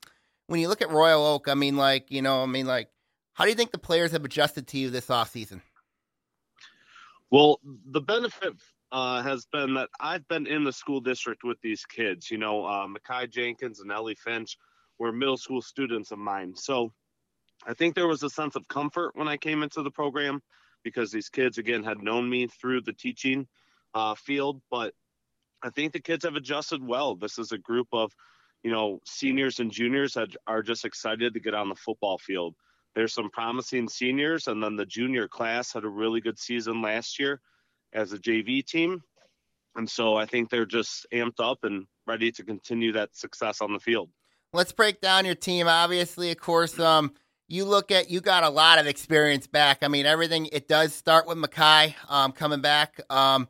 [0.48, 2.88] when you look at Royal Oak, I mean, like you know, I mean, like,
[3.34, 5.62] how do you think the players have adjusted to you this off season?
[7.32, 8.54] Well, the benefit
[8.92, 12.30] uh, has been that I've been in the school district with these kids.
[12.30, 14.58] You know, uh, Mackay Jenkins and Ellie Finch
[15.00, 16.94] were middle school students of mine, so
[17.66, 20.42] I think there was a sense of comfort when I came into the program
[20.84, 23.48] because these kids again had known me through the teaching
[23.94, 24.94] uh, field but
[25.62, 28.12] i think the kids have adjusted well this is a group of
[28.64, 32.56] you know seniors and juniors that are just excited to get on the football field
[32.96, 37.20] there's some promising seniors and then the junior class had a really good season last
[37.20, 37.42] year
[37.94, 39.02] as a jv team
[39.76, 43.74] and so i think they're just amped up and ready to continue that success on
[43.74, 44.10] the field
[44.54, 47.12] let's break down your team obviously of course um
[47.48, 49.80] you look at you got a lot of experience back.
[49.84, 53.00] I mean, everything it does start with Mackay um, coming back.
[53.10, 53.48] Um,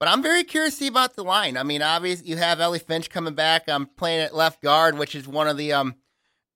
[0.00, 1.56] but I'm very curious to see about the line.
[1.56, 3.68] I mean, obviously you have Ellie Finch coming back.
[3.68, 5.94] I'm um, playing at left guard, which is one of the um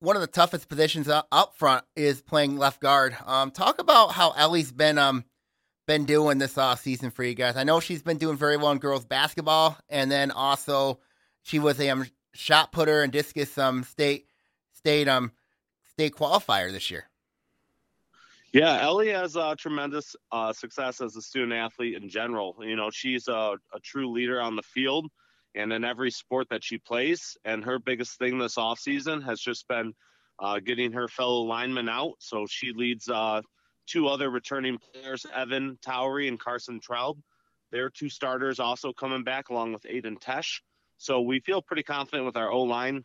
[0.01, 3.17] one of the toughest positions up front is playing left guard.
[3.27, 5.25] Um, talk about how Ellie's been um
[5.87, 7.57] been doing this off season for you guys?
[7.57, 11.01] I know she's been doing very well in girls basketball, and then also
[11.43, 14.27] she was a um, shot putter and discus um state
[14.75, 15.33] state um
[15.91, 17.05] state qualifier this year.
[18.53, 22.57] Yeah, Ellie has uh, tremendous uh, success as a student athlete in general.
[22.61, 25.07] You know, she's a, a, true leader on the field
[25.59, 27.37] and in every sport that she plays.
[27.45, 29.93] And her biggest thing this offseason has just been
[30.39, 32.15] uh, getting her fellow linemen out.
[32.21, 33.43] So she leads uh,
[33.87, 37.19] two other returning players, Evan Towery and Carson Traub.
[37.73, 40.61] Their two starters also coming back along with Aiden Tesh.
[40.97, 43.05] So we feel pretty confident with our O line,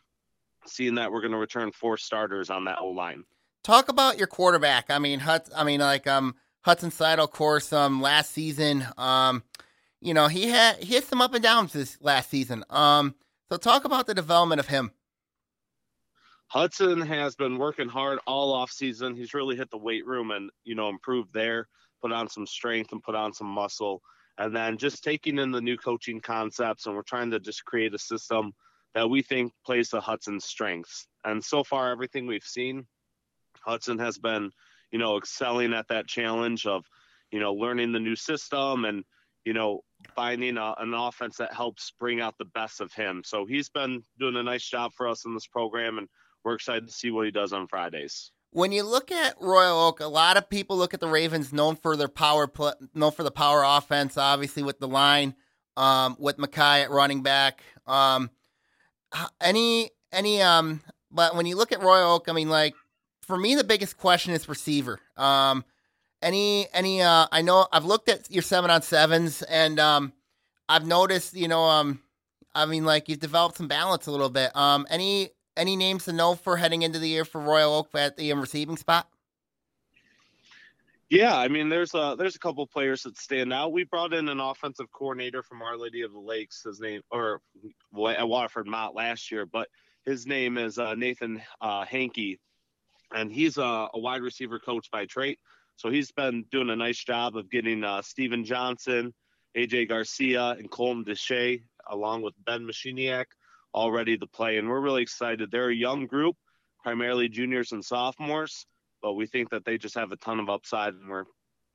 [0.66, 3.24] seeing that we're going to return four starters on that O line.
[3.62, 4.90] Talk about your quarterback.
[4.90, 5.48] I mean, Hut.
[5.54, 9.42] I mean, like um, Hudson Seidel, of course, um, last season, um,
[10.04, 12.64] you know, he had he had some up and downs this last season.
[12.70, 13.14] Um,
[13.50, 14.92] so talk about the development of him.
[16.48, 19.16] Hudson has been working hard all off season.
[19.16, 21.68] He's really hit the weight room and you know improved there,
[22.02, 24.02] put on some strength and put on some muscle,
[24.38, 26.86] and then just taking in the new coaching concepts.
[26.86, 28.52] And we're trying to just create a system
[28.94, 31.08] that we think plays to Hudson's strengths.
[31.24, 32.86] And so far, everything we've seen
[33.64, 34.50] Hudson has been,
[34.90, 36.84] you know, excelling at that challenge of,
[37.30, 39.04] you know, learning the new system and,
[39.44, 39.80] you know,
[40.14, 43.22] finding a, an offense that helps bring out the best of him.
[43.24, 46.08] So he's been doing a nice job for us in this program, and
[46.44, 48.30] we're excited to see what he does on Fridays.
[48.50, 51.74] When you look at Royal Oak, a lot of people look at the Ravens known
[51.74, 52.48] for their power,
[52.94, 55.34] known for the power offense, obviously with the line,
[55.76, 57.62] um, with Mackay at running back.
[57.86, 58.30] Um,
[59.40, 62.74] any, any, um, but when you look at Royal Oak, I mean, like
[63.22, 65.00] for me, the biggest question is receiver.
[65.16, 65.64] Um,
[66.24, 70.12] any any uh, I know I've looked at your seven on sevens and um,
[70.68, 72.00] I've noticed you know um,
[72.54, 74.54] I mean like you've developed some balance a little bit.
[74.56, 78.16] Um, any any names to know for heading into the year for Royal Oak at
[78.16, 79.08] the um, receiving spot?
[81.10, 83.72] Yeah, I mean, there's a there's a couple players that stand out.
[83.72, 86.62] We brought in an offensive coordinator from Our Lady of the Lakes.
[86.64, 87.40] His name, or
[88.08, 89.68] at Waterford Mott last year, but
[90.04, 92.40] his name is uh, Nathan uh, Hankey
[93.14, 95.38] and he's a, a, wide receiver coach by trade.
[95.76, 99.12] So he's been doing a nice job of getting uh, Steven Johnson,
[99.56, 103.26] AJ Garcia, and Colton Deshay, along with Ben Machiniak,
[103.72, 104.58] all ready to play.
[104.58, 105.50] And we're really excited.
[105.50, 106.36] They're a young group,
[106.82, 108.66] primarily juniors and sophomores,
[109.02, 111.24] but we think that they just have a ton of upside, and we're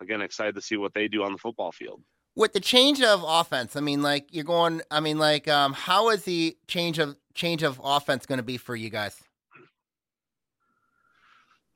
[0.01, 2.01] again excited to see what they do on the football field.
[2.35, 4.81] With the change of offense, I mean, like you're going.
[4.89, 8.57] I mean, like, um, how is the change of change of offense going to be
[8.57, 9.19] for you guys?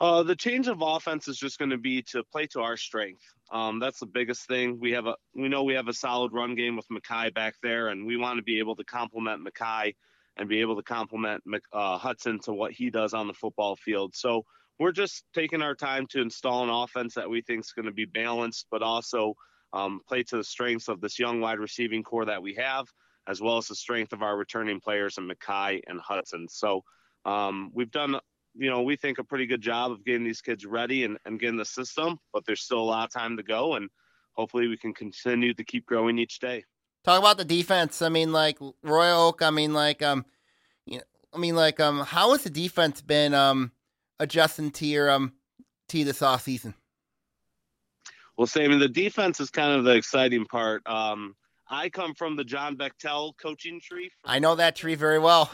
[0.04, 3.24] Uh, the change of offense is just going to be to play to our strength.
[3.54, 4.78] Um, that's the biggest thing.
[4.78, 7.88] We have a we know we have a solid run game with Mackay back there,
[7.88, 9.96] and we want to be able to complement Mackay
[10.36, 14.14] and be able to complement uh, Hudson to what he does on the football field.
[14.14, 14.44] So
[14.78, 17.94] we're just taking our time to install an offense that we think is going to
[17.94, 19.36] be balanced, but also
[19.72, 22.88] um, play to the strengths of this young wide receiving core that we have,
[23.26, 26.48] as well as the strength of our returning players in Mackay and Hudson.
[26.50, 26.84] So
[27.24, 28.20] um, we've done
[28.56, 31.40] you know, we think a pretty good job of getting these kids ready and, and
[31.40, 33.76] getting the system, but there's still a lot of time to go.
[33.76, 33.90] And
[34.34, 36.64] hopefully we can continue to keep growing each day.
[37.04, 38.02] Talk about the defense.
[38.02, 40.26] I mean, like Royal Oak, I mean, like, um,
[40.86, 43.72] you know, I mean, like, um, how has the defense been, um,
[44.20, 45.34] adjusting to your, um,
[45.90, 46.76] to this off season?
[48.38, 50.88] Well, Sammy, the defense is kind of the exciting part.
[50.88, 51.36] Um,
[51.70, 54.12] I come from the John Bechtel coaching tree.
[54.24, 55.52] I know that tree very well.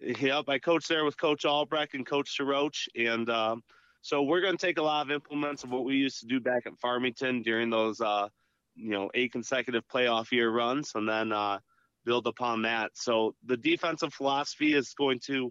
[0.00, 3.62] Yep, I coached there with Coach Albrecht and Coach Roach, and um,
[4.02, 6.38] so we're going to take a lot of implements of what we used to do
[6.38, 8.28] back at Farmington during those, uh,
[8.74, 11.60] you know, eight consecutive playoff year runs, and then uh,
[12.04, 12.90] build upon that.
[12.94, 15.50] So the defensive philosophy is going to,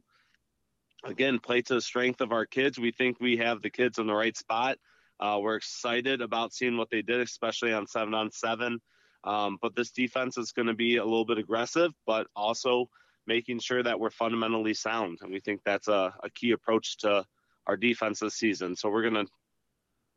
[1.03, 2.77] again, play to the strength of our kids.
[2.77, 4.77] We think we have the kids in the right spot.
[5.19, 8.79] Uh, we're excited about seeing what they did, especially on seven on seven.
[9.23, 12.89] Um, but this defense is going to be a little bit aggressive, but also
[13.27, 15.19] making sure that we're fundamentally sound.
[15.21, 17.25] And we think that's a, a key approach to
[17.67, 18.75] our defense this season.
[18.75, 19.25] So we're gonna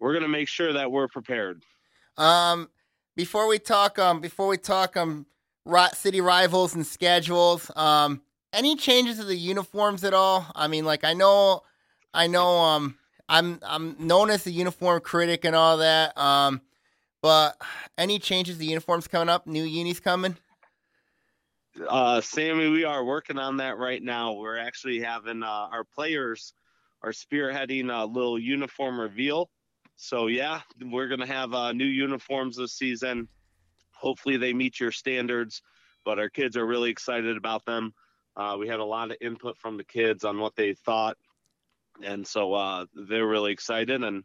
[0.01, 1.63] we're gonna make sure that we're prepared.
[2.17, 2.69] Um,
[3.17, 5.27] before we talk, um, before we talk, um,
[5.93, 10.47] city rivals and schedules, um, any changes to the uniforms at all?
[10.55, 11.63] I mean, like I know,
[12.15, 16.17] I know, um, I'm I'm known as the uniform critic and all that.
[16.17, 16.61] Um,
[17.21, 17.61] but
[17.97, 19.47] any changes to the uniforms coming up?
[19.47, 20.37] New unis coming?
[21.87, 24.33] Uh, Sammy, we are working on that right now.
[24.33, 26.53] We're actually having uh, our players
[27.03, 29.51] are spearheading a little uniform reveal.
[29.97, 33.29] So yeah, we're gonna have uh, new uniforms this season.
[33.93, 35.63] Hopefully, they meet your standards.
[36.05, 37.93] But our kids are really excited about them.
[38.37, 41.17] Uh, we had a lot of input from the kids on what they thought,
[42.03, 44.03] and so uh, they're really excited.
[44.03, 44.25] And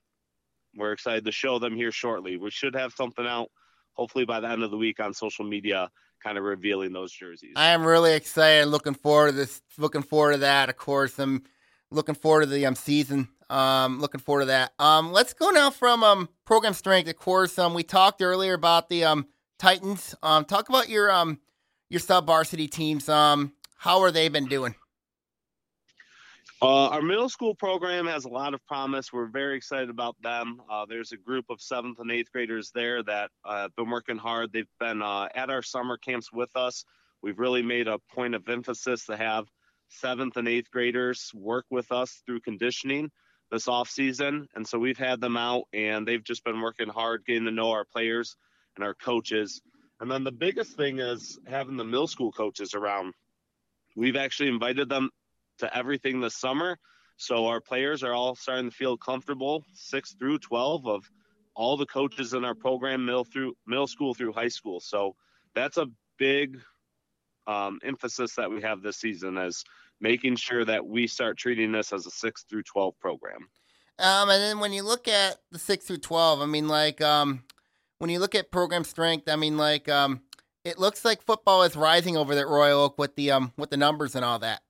[0.75, 2.37] we're excited to show them here shortly.
[2.37, 3.49] We should have something out
[3.93, 5.89] hopefully by the end of the week on social media
[6.23, 7.53] kind of revealing those jerseys.
[7.55, 10.69] I am really excited, looking forward to this, looking forward to that.
[10.69, 11.43] Of course, I'm
[11.91, 13.27] looking forward to the um, season.
[13.49, 14.73] Um, looking forward to that.
[14.79, 17.09] Um, let's go now from um program strength.
[17.09, 19.27] Of course, um, we talked earlier about the um
[19.59, 20.15] Titans.
[20.23, 21.39] Um, talk about your um
[21.89, 23.09] your sub varsity teams.
[23.09, 24.75] Um, how are they been doing?
[26.63, 29.11] Uh, our middle school program has a lot of promise.
[29.11, 30.61] We're very excited about them.
[30.71, 34.15] Uh, there's a group of seventh and eighth graders there that uh, have been working
[34.15, 34.53] hard.
[34.53, 36.85] They've been uh, at our summer camps with us.
[37.21, 39.49] We've really made a point of emphasis to have
[39.89, 43.11] seventh and eighth graders work with us through conditioning
[43.51, 47.25] this off season, and so we've had them out, and they've just been working hard,
[47.25, 48.37] getting to know our players
[48.77, 49.61] and our coaches.
[49.99, 53.15] And then the biggest thing is having the middle school coaches around.
[53.97, 55.09] We've actually invited them
[55.63, 56.77] to everything this summer.
[57.17, 61.09] So our players are all starting to feel comfortable, six through 12 of
[61.55, 64.79] all the coaches in our program, middle through middle school through high school.
[64.79, 65.15] So
[65.53, 66.59] that's a big
[67.45, 69.63] um, emphasis that we have this season is
[70.01, 73.47] making sure that we start treating this as a six through 12 program.
[73.99, 77.43] Um, and then when you look at the six through 12, I mean, like, um,
[77.99, 80.21] when you look at program strength, I mean, like, um,
[80.65, 83.77] it looks like football is rising over at Royal Oak with the um with the
[83.77, 84.61] numbers and all that.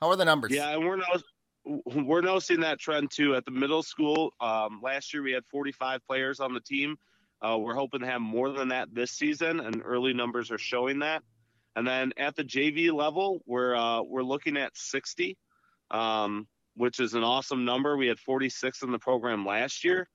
[0.00, 0.52] How are the numbers?
[0.52, 4.32] Yeah, and we're no, we're noticing that trend too at the middle school.
[4.40, 6.96] Um, last year we had 45 players on the team.
[7.42, 11.00] Uh, we're hoping to have more than that this season, and early numbers are showing
[11.00, 11.22] that.
[11.76, 15.36] And then at the JV level, we're uh, we're looking at 60,
[15.90, 17.96] um, which is an awesome number.
[17.96, 20.08] We had 46 in the program last year,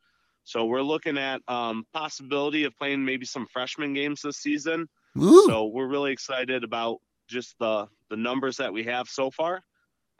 [0.45, 4.87] so we're looking at um, possibility of playing maybe some freshman games this season.
[5.17, 5.45] Ooh.
[5.47, 9.61] So we're really excited about just the the numbers that we have so far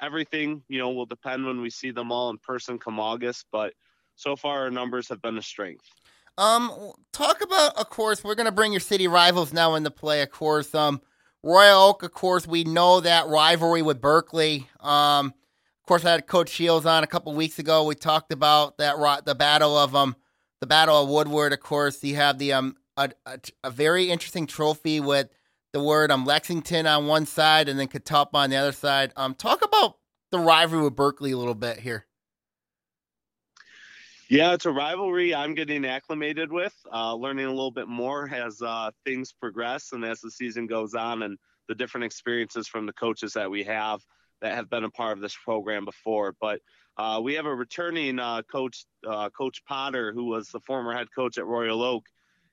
[0.04, 3.74] everything, you know, will depend when we see them all in person come August, but
[4.16, 5.86] so far our numbers have been a strength.
[6.38, 10.22] Um, talk about, of course, we're going to bring your city rivals now into play,
[10.22, 10.74] of course.
[10.74, 11.02] Um,
[11.44, 14.68] Royal Oak, of course, we know that rivalry with Berkley.
[14.80, 17.84] Um, of course, I had Coach Shields on a couple weeks ago.
[17.84, 20.16] We talked about that the battle of um
[20.62, 21.52] the battle of Woodward.
[21.52, 25.28] Of course, you have the um a, a, a very interesting trophy with
[25.73, 29.12] the word I'm Lexington on one side and then Catawba on the other side.
[29.17, 29.97] Um, talk about
[30.31, 32.05] the rivalry with Berkley a little bit here.
[34.29, 38.62] Yeah, it's a rivalry I'm getting acclimated with, uh, learning a little bit more as
[38.62, 42.93] uh, things progress and as the season goes on, and the different experiences from the
[42.93, 43.99] coaches that we have
[44.41, 46.36] that have been a part of this program before.
[46.39, 46.62] But
[46.97, 51.07] uh, we have a returning uh, coach, uh, Coach Potter, who was the former head
[51.13, 52.05] coach at Royal Oak,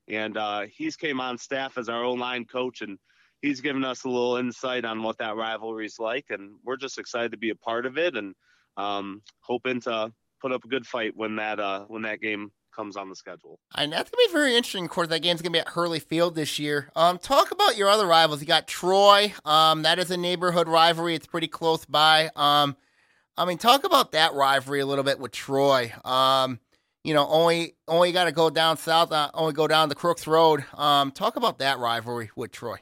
[0.09, 2.99] and uh, he's came on staff as our O line coach, and
[3.43, 6.99] he's given us a little insight on what that rivalry is like, and we're just
[6.99, 8.35] excited to be a part of it and
[8.77, 12.97] um, hoping to put up a good fight when that uh, when that game comes
[12.97, 13.59] on the schedule.
[13.75, 14.85] And that's gonna be very interesting.
[14.85, 16.91] Of course, that game's gonna be at Hurley Field this year.
[16.97, 18.41] Um, talk about your other rivals.
[18.41, 19.35] You got Troy.
[19.45, 21.15] Um, that is a neighborhood rivalry.
[21.15, 22.31] It's pretty close by.
[22.37, 22.77] Um,
[23.37, 25.93] I mean, talk about that rivalry a little bit with Troy.
[26.05, 26.61] Um,
[27.05, 29.13] you know, only only got to go down south.
[29.13, 30.65] Uh, only go down the Crooks Road.
[30.75, 32.77] Um, talk about that rivalry with Troy.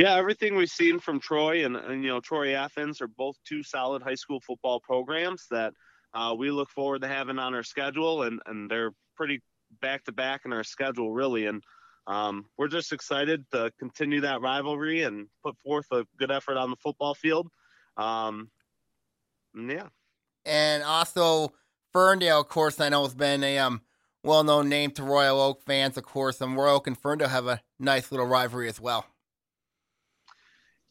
[0.00, 3.62] Yeah, everything we've seen from Troy and, and you know Troy Athens are both two
[3.62, 5.74] solid high school football programs that
[6.14, 9.42] uh, we look forward to having on our schedule, and and they're pretty
[9.82, 11.62] back to back in our schedule really, and
[12.06, 16.70] um, we're just excited to continue that rivalry and put forth a good effort on
[16.70, 17.48] the football field.
[17.98, 18.48] Um,
[19.54, 19.88] yeah,
[20.46, 21.52] and also
[21.92, 23.82] Ferndale, of course, I know has been a um,
[24.24, 27.60] well-known name to Royal Oak fans, of course, and Royal Oak and Ferndale have a
[27.78, 29.04] nice little rivalry as well.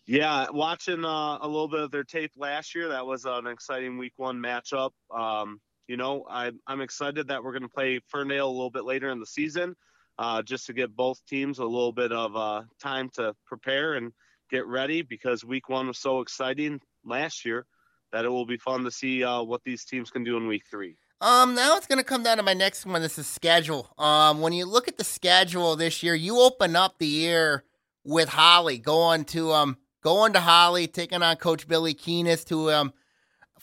[0.09, 3.99] Yeah, watching uh, a little bit of their tape last year, that was an exciting
[3.99, 4.89] week one matchup.
[5.15, 8.85] Um, you know, I, I'm excited that we're going to play Ferndale a little bit
[8.85, 9.75] later in the season,
[10.17, 14.11] uh, just to give both teams a little bit of uh, time to prepare and
[14.49, 17.67] get ready because week one was so exciting last year
[18.11, 20.63] that it will be fun to see uh, what these teams can do in week
[20.71, 20.95] three.
[21.21, 22.99] Um, now it's going to come down to my next one.
[23.03, 23.93] This is schedule.
[23.99, 27.63] Um, when you look at the schedule this year, you open up the year
[28.03, 32.93] with Holly going to um going to Holly, taking on Coach Billy Keenest, who um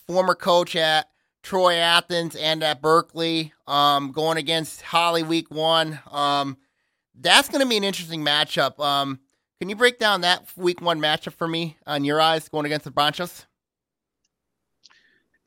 [0.07, 1.09] former coach at
[1.43, 6.01] Troy Athens and at Berkley, um, going against Holly week one.
[6.11, 6.57] Um,
[7.14, 8.78] that's going to be an interesting matchup.
[8.80, 9.20] Um,
[9.61, 12.84] can you break down that week one matchup for me on your eyes going against
[12.84, 13.47] the Bronchos?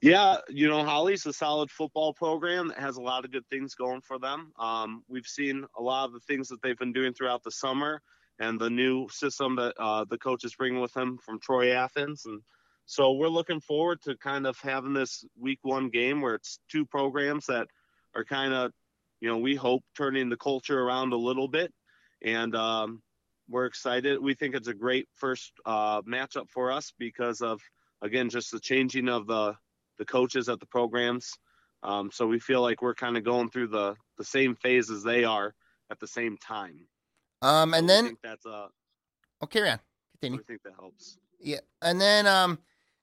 [0.02, 3.76] Yeah, you know, Holly's a solid football program that has a lot of good things
[3.76, 4.54] going for them.
[4.58, 8.02] Um, we've seen a lot of the things that they've been doing throughout the summer
[8.40, 12.26] and the new system that uh, the coach is bringing with him from Troy Athens.
[12.26, 12.42] And
[12.86, 16.86] So we're looking forward to kind of having this week one game where it's two
[16.86, 17.68] programs that
[18.16, 18.72] are kind of,
[19.22, 21.72] you know, we hope turning the culture around a little bit.
[22.24, 23.02] And um,
[23.48, 24.20] we're excited.
[24.22, 27.62] We think it's a great first uh, matchup for us because of,
[28.02, 29.56] again, just the changing of the,
[29.98, 31.34] the coaches at the programs.
[31.84, 35.04] Um, so we feel like we're kind of going through the, the same phase as
[35.04, 35.54] they are
[35.92, 36.88] at the same time.
[37.42, 38.68] Um, and then think that's uh,
[39.44, 39.80] okay, man,
[40.14, 40.40] continue.
[40.40, 41.18] I think that helps.
[41.40, 42.60] Yeah, and then um,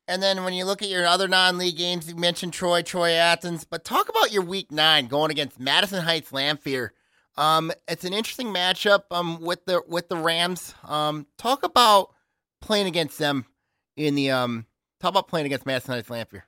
[0.08, 3.64] and then when you look at your other non-league games, you mentioned Troy, Troy Athens,
[3.64, 6.90] but talk about your Week Nine going against Madison Heights Lamphere.
[7.36, 9.04] Um, it's an interesting matchup.
[9.10, 10.74] Um, with the with the Rams.
[10.84, 12.14] Um, talk about
[12.60, 13.46] playing against them
[13.96, 14.66] in the um.
[15.00, 16.42] Talk about playing against Madison Heights Lamphere.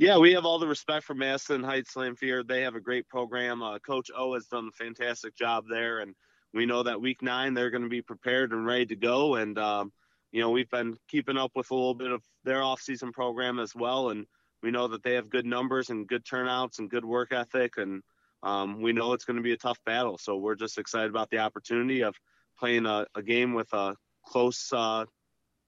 [0.00, 2.42] Yeah, we have all the respect for Madison Heights Lamphere.
[2.42, 3.62] They have a great program.
[3.62, 6.14] Uh, Coach O has done a fantastic job there, and
[6.54, 9.34] we know that week nine they're going to be prepared and ready to go.
[9.34, 9.92] And um,
[10.32, 13.74] you know, we've been keeping up with a little bit of their off-season program as
[13.74, 14.24] well, and
[14.62, 18.02] we know that they have good numbers and good turnouts and good work ethic, and
[18.42, 20.16] um, we know it's going to be a tough battle.
[20.16, 22.16] So we're just excited about the opportunity of
[22.58, 25.04] playing a, a game with a close, uh,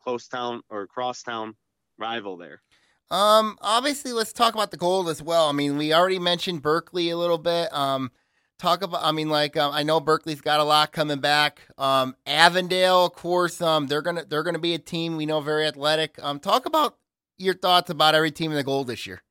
[0.03, 1.55] close town or crosstown
[1.99, 2.63] rival there.
[3.13, 5.47] Um, obviously, let's talk about the gold as well.
[5.47, 7.71] I mean, we already mentioned Berkley a little bit.
[7.71, 8.11] Um,
[8.59, 9.05] talk about.
[9.05, 11.61] I mean, like um, I know Berkley's got a lot coming back.
[11.77, 13.61] Um, Avondale, of course.
[13.61, 16.19] Um, they're gonna they're gonna be a team we know very athletic.
[16.23, 16.97] Um, talk about
[17.37, 19.23] your thoughts about every team in the gold this year.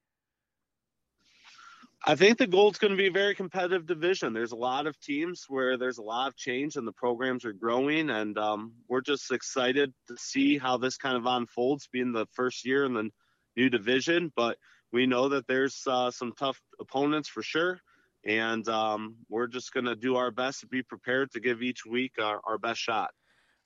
[2.05, 4.34] I think the gold's going to be a very competitive division.
[4.34, 7.53] There's a lot of teams where there's a lot of change and the programs are
[7.53, 12.27] growing, and um, we're just excited to see how this kind of unfolds, being the
[12.34, 13.09] first year in the
[13.56, 14.32] new division.
[14.36, 14.58] But
[14.91, 17.80] we know that there's uh, some tough opponents for sure,
[18.26, 21.86] and um, we're just going to do our best to be prepared to give each
[21.86, 23.12] week our, our best shot.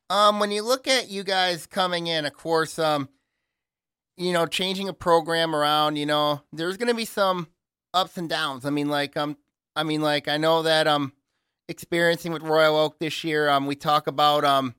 [0.10, 3.10] Um, when you look at you guys coming in, of course, um,
[4.18, 7.48] you know, changing a program around, you know, there's going to be some
[7.94, 8.66] ups and downs.
[8.66, 9.36] I mean, like, um,
[9.76, 11.14] I mean, like, I know that um,
[11.68, 14.76] experiencing with Royal Oak this year, um, we talk about um,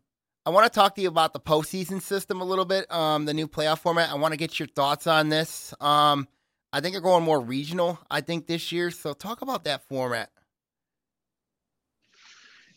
[0.46, 3.34] I want to talk to you about the postseason system a little bit, um, the
[3.34, 4.12] new playoff format.
[4.12, 5.74] I want to get your thoughts on this.
[5.80, 6.28] Um,
[6.72, 7.98] I think you're going more regional.
[8.08, 10.30] I think this year, so talk about that format.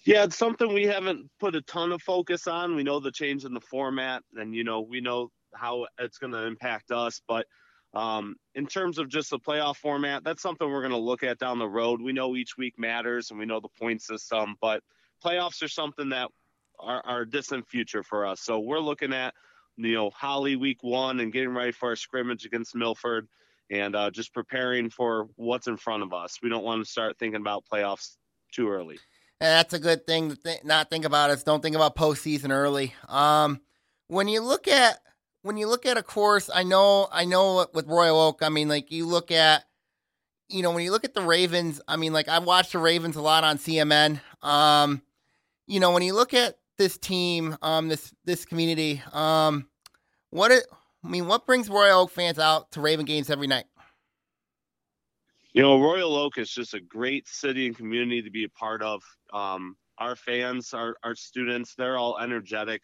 [0.04, 2.76] Yeah, it's something we haven't put a ton of focus on.
[2.76, 6.34] We know the change in the format, and you know we know how it's going
[6.34, 7.22] to impact us.
[7.28, 7.46] But
[7.94, 11.38] um, in terms of just the playoff format, that's something we're going to look at
[11.38, 12.02] down the road.
[12.02, 14.82] We know each week matters, and we know the point system, but
[15.24, 16.32] playoffs are something that
[16.80, 18.42] are, a distant future for us.
[18.42, 19.34] So we're looking at
[19.78, 23.28] you know Holly week one and getting ready for our scrimmage against Milford,
[23.72, 26.40] and uh, just preparing for what's in front of us.
[26.42, 28.16] We don't want to start thinking about playoffs
[28.52, 28.98] too early.
[29.42, 31.30] And that's a good thing to th- not think about.
[31.30, 32.94] Is don't think about postseason early.
[33.08, 33.62] Um,
[34.08, 35.00] when you look at
[35.42, 38.42] when you look at a course, I know I know with Royal Oak.
[38.42, 39.64] I mean, like you look at,
[40.50, 41.80] you know, when you look at the Ravens.
[41.88, 44.20] I mean, like I've watched the Ravens a lot on CMN.
[44.42, 45.02] Um,
[45.68, 49.68] you know, when you look at this team, um, this this community, um,
[50.32, 50.66] what it,
[51.04, 53.66] I mean, what brings Royal Oak fans out to Raven games every night?
[55.54, 58.82] You know, Royal Oak is just a great city and community to be a part
[58.82, 59.04] of.
[59.32, 62.82] Um, our fans, our, our students, they're all energetic.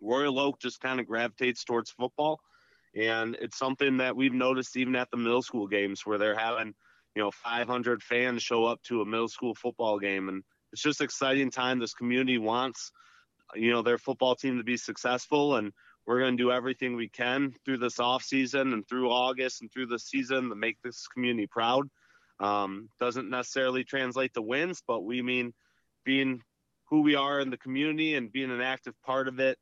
[0.00, 2.40] Royal Oak just kind of gravitates towards football.
[2.94, 6.74] And it's something that we've noticed even at the middle school games where they're having,
[7.14, 10.28] you know, 500 fans show up to a middle school football game.
[10.28, 10.42] And
[10.72, 11.78] it's just exciting time.
[11.78, 12.92] This community wants,
[13.54, 15.56] you know, their football team to be successful.
[15.56, 15.72] And
[16.06, 19.70] we're going to do everything we can through this off season and through August and
[19.70, 21.88] through the season to make this community proud.
[22.40, 25.52] Um, doesn't necessarily translate to wins, but we mean
[26.04, 26.42] being
[26.88, 29.58] who we are in the community and being an active part of it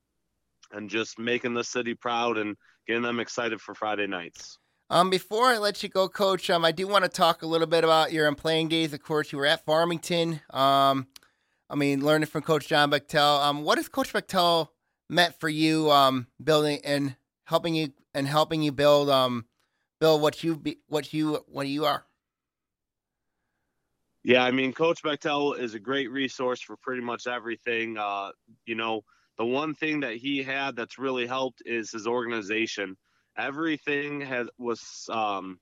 [0.72, 4.58] and just making the city proud and getting them excited for Friday nights.
[4.88, 7.66] Um, before I let you go, Coach, um, I do want to talk a little
[7.66, 8.92] bit about your playing days.
[8.92, 10.40] Of course, you were at Farmington.
[10.50, 11.08] Um,
[11.68, 13.42] I mean, learning from Coach John Bechtel.
[13.44, 14.68] Um, what has Coach Bechtel
[15.10, 19.46] meant for you, um, building and helping you and helping you build, um,
[19.98, 22.04] build what you be, what you what you are?
[24.22, 27.98] Yeah, I mean, Coach Bechtel is a great resource for pretty much everything.
[27.98, 28.30] Uh,
[28.66, 29.02] you know,
[29.36, 32.96] the one thing that he had that's really helped is his organization.
[33.38, 35.58] Everything has was um,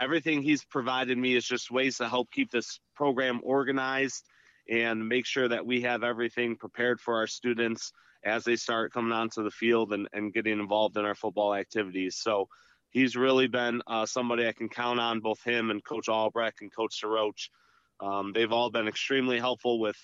[0.00, 4.24] everything he's provided me is just ways to help keep this program organized
[4.68, 7.92] and make sure that we have everything prepared for our students
[8.24, 12.16] as they start coming onto the field and, and getting involved in our football activities.
[12.16, 12.48] So
[12.90, 16.74] he's really been uh, somebody I can count on, both him and Coach Albrecht and
[16.74, 17.48] Coach Soroch.
[18.00, 19.96] Um, they've all been extremely helpful with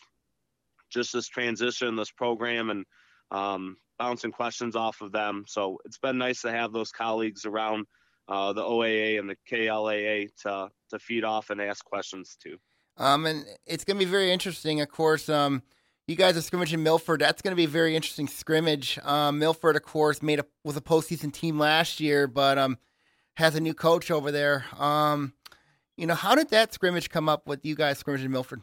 [0.90, 2.84] just this transition, this program, and
[3.31, 5.45] um, bouncing questions off of them.
[5.47, 7.87] So it's been nice to have those colleagues around
[8.29, 12.57] uh, the OAA and the KLAA to to feed off and ask questions to.
[12.97, 14.81] Um, and it's going to be very interesting.
[14.81, 15.62] Of course, um,
[16.07, 17.20] you guys are scrimmaging Milford.
[17.20, 18.99] That's going to be a very interesting scrimmage.
[19.05, 22.79] Um, Milford, of course, made a was a postseason team last year, but um,
[23.35, 24.64] has a new coach over there.
[24.79, 25.35] Um,
[25.97, 28.62] you know, how did that scrimmage come up with you guys scrimmaging Milford?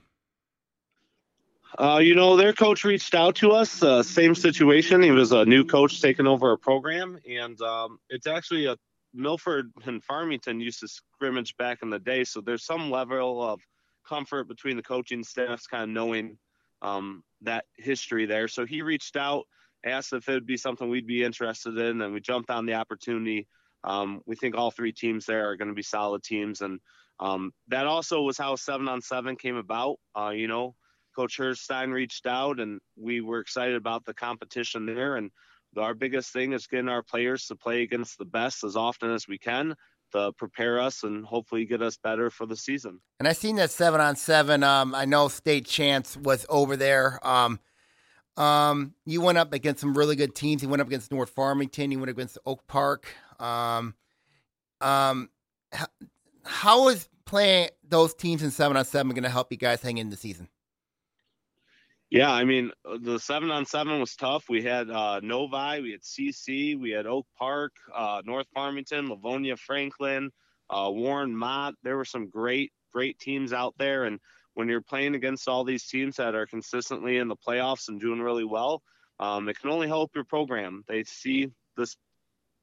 [1.77, 3.83] Uh, you know, their coach reached out to us.
[3.83, 5.01] Uh, same situation.
[5.01, 8.77] He was a new coach taking over a program, and um, it's actually a
[9.13, 13.61] Milford and Farmington used to scrimmage back in the day, so there's some level of
[14.07, 16.37] comfort between the coaching staffs, kind of knowing
[16.81, 18.47] um, that history there.
[18.47, 19.45] So he reached out,
[19.85, 22.73] asked if it would be something we'd be interested in, and we jumped on the
[22.73, 23.47] opportunity.
[23.83, 26.79] Um, we think all three teams there are going to be solid teams, and
[27.19, 29.97] um, that also was how seven on seven came about.
[30.17, 30.75] Uh, you know,
[31.15, 35.15] Coach Herstein reached out, and we were excited about the competition there.
[35.15, 35.31] And
[35.77, 39.27] our biggest thing is getting our players to play against the best as often as
[39.27, 39.75] we can
[40.11, 42.99] to prepare us and hopefully get us better for the season.
[43.19, 44.63] And I seen that seven on seven.
[44.63, 47.19] Um, I know State Champs was over there.
[47.25, 47.59] Um,
[48.37, 50.61] um, you went up against some really good teams.
[50.61, 51.91] You went up against North Farmington.
[51.91, 53.07] You went up against Oak Park.
[53.39, 53.95] Um,
[54.81, 55.29] um,
[55.71, 55.87] how,
[56.43, 59.97] how is playing those teams in seven on seven going to help you guys hang
[59.97, 60.47] in the season?
[62.15, 64.45] Yeah, I mean the seven on seven was tough.
[64.47, 69.57] We had uh, Novi, we had CC, we had Oak Park, uh, North Farmington, Livonia,
[69.57, 70.31] Franklin,
[70.69, 71.73] uh, Warren, Mott.
[71.83, 74.21] There were some great, great teams out there, and
[74.53, 78.21] when you're playing against all these teams that are consistently in the playoffs and doing
[78.21, 78.81] really well,
[79.19, 80.85] um, it can only help your program.
[80.87, 81.97] They see this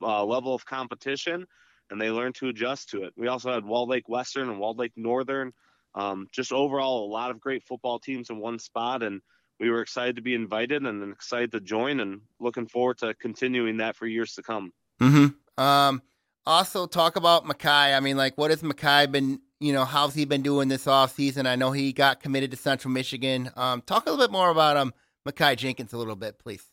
[0.00, 1.44] uh, level of competition,
[1.90, 3.12] and they learn to adjust to it.
[3.18, 5.52] We also had Walled Lake Western and Walled Lake Northern.
[5.94, 9.20] Um, just overall, a lot of great football teams in one spot, and
[9.62, 13.76] we were excited to be invited and excited to join, and looking forward to continuing
[13.76, 14.72] that for years to come.
[15.00, 15.62] Mm-hmm.
[15.62, 16.02] Um,
[16.44, 17.94] also, talk about Mackay.
[17.94, 19.40] I mean, like, what has Mackay been?
[19.60, 21.46] You know, how's he been doing this off season?
[21.46, 23.52] I know he got committed to Central Michigan.
[23.54, 24.92] Um, talk a little bit more about um
[25.24, 26.68] Mackay Jenkins a little bit, please.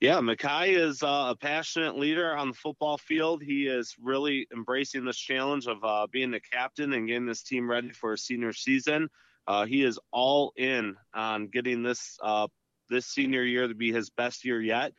[0.00, 3.40] Yeah, Mackay is uh, a passionate leader on the football field.
[3.40, 7.70] He is really embracing this challenge of uh, being the captain and getting this team
[7.70, 9.08] ready for a senior season.
[9.46, 12.46] Uh, he is all in on getting this uh,
[12.88, 14.92] this senior year to be his best year yet,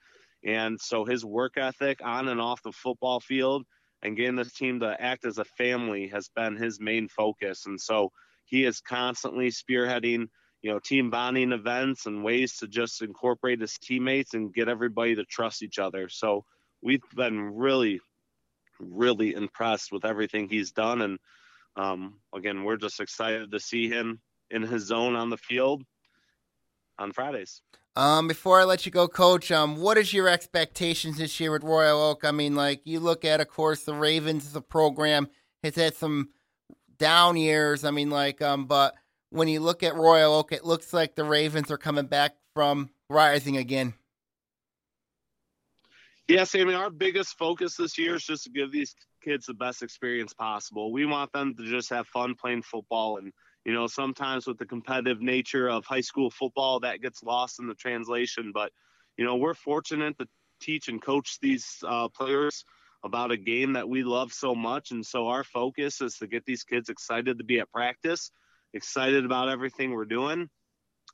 [0.44, 3.64] and so his work ethic on and off the football field
[4.02, 7.66] and getting this team to act as a family has been his main focus.
[7.66, 8.12] And so
[8.46, 10.28] he is constantly spearheading
[10.64, 15.16] you know, team bonding events and ways to just incorporate his teammates and get everybody
[15.16, 16.08] to trust each other.
[16.08, 16.46] So
[16.82, 18.00] we've been really,
[18.80, 21.02] really impressed with everything he's done.
[21.02, 21.20] And
[21.76, 24.22] um, again, we're just excited to see him
[24.54, 25.84] in his zone on the field
[26.98, 27.62] on Fridays.
[27.96, 31.64] Um, before I let you go, Coach, um, what is your expectations this year with
[31.64, 32.26] Royal Oak?
[32.26, 35.28] I mean, like you look at, of course, the Ravens as a program
[35.64, 36.30] has had some
[36.98, 37.84] down years.
[37.84, 38.96] I mean, like, um, but
[39.30, 42.90] when you look at Royal Oak, it looks like the Ravens are coming back from
[43.10, 43.94] rising again.
[46.28, 49.54] Yes, I mean our biggest focus this year is just to give these kids the
[49.54, 50.92] best experience possible.
[50.92, 53.34] We want them to just have fun playing football and
[53.66, 57.68] you know sometimes with the competitive nature of high school football that gets lost in
[57.68, 58.72] the translation but
[59.18, 60.28] you know we're fortunate to
[60.62, 62.64] teach and coach these uh, players
[63.04, 66.46] about a game that we love so much and so our focus is to get
[66.46, 68.32] these kids excited to be at practice
[68.74, 70.50] excited about everything we're doing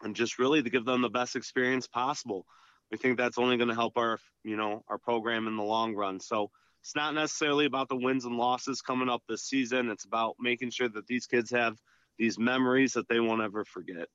[0.01, 2.45] and just really to give them the best experience possible.
[2.91, 5.93] We think that's only going to help our, you know, our program in the long
[5.93, 6.19] run.
[6.19, 6.49] So
[6.81, 9.89] it's not necessarily about the wins and losses coming up this season.
[9.89, 11.77] It's about making sure that these kids have
[12.19, 14.07] these memories that they won't ever forget.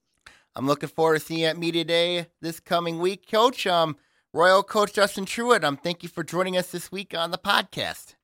[0.55, 3.67] I'm looking forward to seeing you at Media Day this coming week, Coach.
[3.67, 3.97] Um,
[4.33, 8.15] Royal Coach Justin Truitt, um, thank you for joining us this week on the podcast.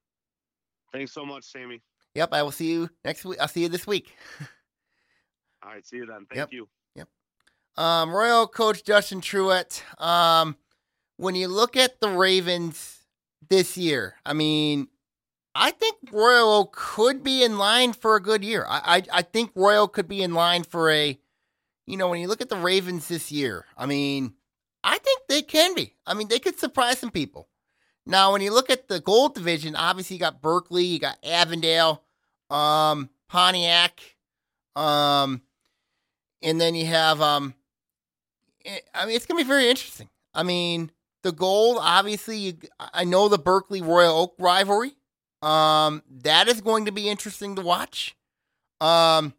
[0.92, 1.82] Thanks so much, Sammy.
[2.14, 3.38] Yep, I will see you next week.
[3.40, 4.12] I'll see you this week.
[5.62, 6.26] All right, see you then.
[6.28, 6.52] Thank yep.
[6.52, 6.68] you.
[6.96, 7.08] Yep.
[7.76, 9.82] Um, Royal coach Justin Truitt.
[10.02, 10.56] Um,
[11.16, 12.98] when you look at the Ravens
[13.48, 14.88] this year, I mean,
[15.54, 18.64] I think Royal could be in line for a good year.
[18.68, 21.18] I, I, I think Royal could be in line for a,
[21.86, 24.34] you know, when you look at the Ravens this year, I mean,
[24.84, 25.94] I think they can be.
[26.06, 27.48] I mean, they could surprise some people.
[28.06, 32.02] Now, when you look at the gold division, obviously you got Berkley, you got Avondale,
[32.48, 34.00] um, Pontiac,
[34.76, 35.42] um,
[36.42, 37.54] and then you have, um,
[38.64, 40.08] eh, I mean, it's to be very interesting.
[40.32, 40.90] I mean,
[41.22, 44.92] the gold, obviously, you, I know the Berkley Royal Oak rivalry.
[45.42, 48.16] Um, that is going to be interesting to watch.
[48.80, 49.34] Um,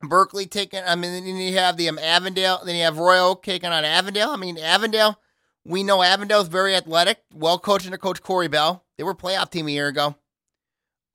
[0.00, 3.42] Berkley taking, I mean, then you have the um, Avondale, then you have Royal Oak
[3.42, 4.30] taking on Avondale.
[4.30, 5.18] I mean, Avondale,
[5.64, 8.84] We know Avondale is very athletic, well coached under Coach Corey Bell.
[8.96, 10.16] They were playoff team a year ago.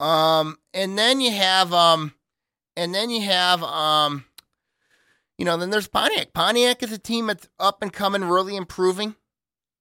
[0.00, 2.14] Um, and then you have um,
[2.76, 4.24] and then you have um,
[5.40, 6.32] you know, then there's Pontiac.
[6.34, 9.14] Pontiac is a team that's up and coming, really improving.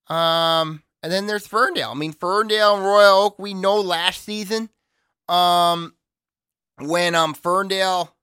[0.08, 1.92] Um, and then there's Ferndale.
[1.92, 4.70] I mean, Ferndale and Royal Oak, we know last season,
[5.28, 5.94] um,
[6.80, 8.16] when um Ferndale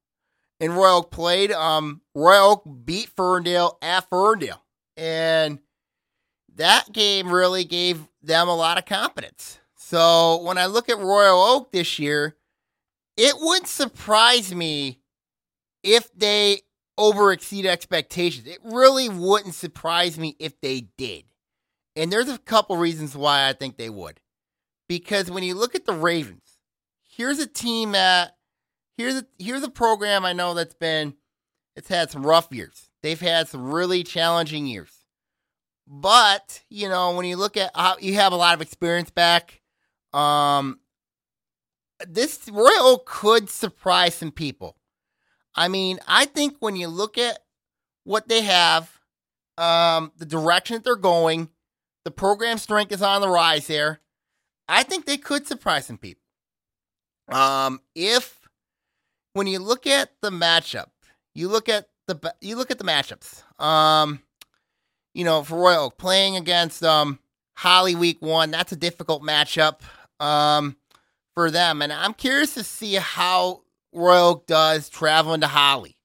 [0.60, 4.62] and Royal Oak played, um, Royal Oak beat Ferndale at Ferndale.
[4.96, 5.58] And
[6.54, 9.58] that game really gave them a lot of confidence.
[9.76, 12.36] So when I look at Royal Oak this year,
[13.16, 15.00] it wouldn't surprise me
[15.82, 16.62] if they
[16.98, 18.46] over exceed expectations.
[18.46, 21.24] It really wouldn't surprise me if they did.
[21.96, 24.20] And there's a couple reasons why I think they would.
[24.88, 26.58] Because when you look at the Ravens,
[27.02, 28.36] here's a team that
[28.96, 31.14] here's a here's a program I know that's been
[31.74, 32.90] it's had some rough years.
[33.02, 34.92] They've had some really challenging years.
[35.88, 39.62] But, you know, when you look at how you have a lot of experience back,
[40.12, 40.78] um
[42.06, 44.76] this Royal could surprise some people.
[45.54, 47.38] I mean, I think when you look at
[48.04, 48.90] what they have,
[49.56, 51.48] um, the direction that they're going,
[52.06, 53.98] the program strength is on the rise there.
[54.68, 56.22] I think they could surprise some people.
[57.32, 58.48] Um, if
[59.32, 60.90] when you look at the matchup,
[61.34, 63.42] you look at the you look at the matchups.
[63.60, 64.22] Um,
[65.14, 67.18] you know, for Royal Oak playing against um
[67.56, 69.80] Holly Week One, that's a difficult matchup
[70.24, 70.76] um
[71.34, 75.95] for them, and I'm curious to see how Royal Oak does traveling to Holly.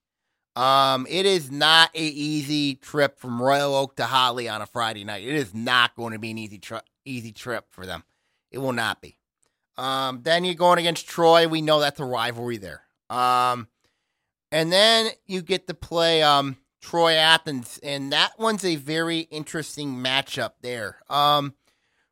[0.54, 5.04] Um, it is not a easy trip from Royal Oak to Holly on a Friday
[5.04, 5.22] night.
[5.22, 6.84] It is not going to be an easy trip.
[7.04, 8.04] Easy trip for them.
[8.50, 9.18] It will not be.
[9.76, 11.48] Um, then you're going against Troy.
[11.48, 12.82] We know that's a rivalry there.
[13.10, 13.66] Um,
[14.52, 19.94] and then you get to play um Troy Athens, and that one's a very interesting
[19.94, 20.98] matchup there.
[21.08, 21.54] Um,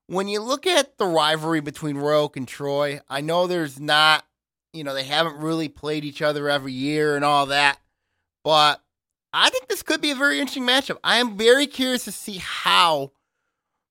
[0.07, 4.25] when you look at the rivalry between Royal Oak and Troy, I know there's not,
[4.73, 7.79] you know, they haven't really played each other every year and all that.
[8.45, 8.83] But
[9.33, 10.99] I think this could be a very interesting matchup.
[11.05, 13.13] I am very curious to see how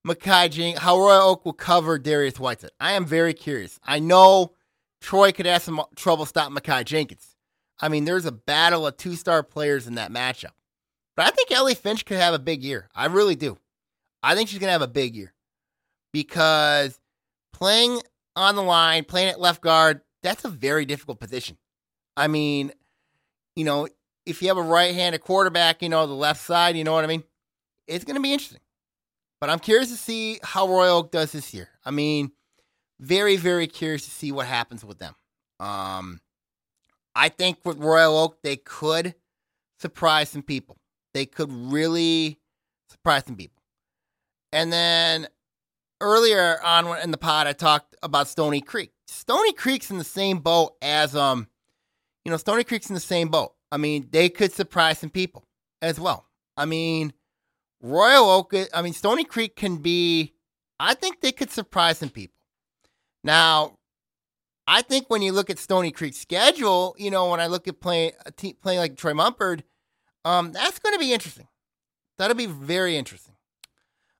[0.05, 2.71] Makai Jen- how Royal Oak will cover Darius Whiteside.
[2.79, 3.79] I am very curious.
[3.83, 4.53] I know
[5.01, 7.35] Troy could have some trouble stopping Makai Jenkins.
[7.79, 10.51] I mean, there's a battle of two star players in that matchup.
[11.15, 12.89] But I think Ellie Finch could have a big year.
[12.95, 13.57] I really do.
[14.23, 15.33] I think she's going to have a big year
[16.11, 16.99] because
[17.53, 18.01] playing
[18.35, 21.57] on the line, playing at left guard, that's a very difficult position.
[22.17, 22.71] I mean,
[23.55, 23.87] you know,
[24.29, 27.07] if you have a right-handed quarterback, you know, the left side, you know what I
[27.07, 27.23] mean?
[27.87, 28.61] It's going to be interesting.
[29.41, 31.69] But I'm curious to see how Royal Oak does this year.
[31.83, 32.31] I mean,
[32.99, 35.15] very, very curious to see what happens with them.
[35.59, 36.19] Um,
[37.15, 39.15] I think with Royal Oak, they could
[39.79, 40.77] surprise some people.
[41.13, 42.39] They could really
[42.89, 43.61] surprise some people.
[44.51, 45.27] And then
[46.01, 48.91] earlier on in the pod, I talked about Stony Creek.
[49.07, 51.47] Stony Creek's in the same boat as um,
[52.25, 53.53] you know, Stony Creek's in the same boat.
[53.71, 55.45] I mean, they could surprise some people
[55.81, 56.25] as well.
[56.57, 57.13] I mean,
[57.81, 60.33] Royal Oak, I mean, Stony Creek can be,
[60.79, 62.35] I think they could surprise some people.
[63.23, 63.77] Now,
[64.67, 67.79] I think when you look at Stony Creek's schedule, you know, when I look at
[67.79, 68.11] playing
[68.61, 69.63] playing like Troy Mumford,
[70.25, 71.47] um, that's going to be interesting.
[72.17, 73.35] That'll be very interesting.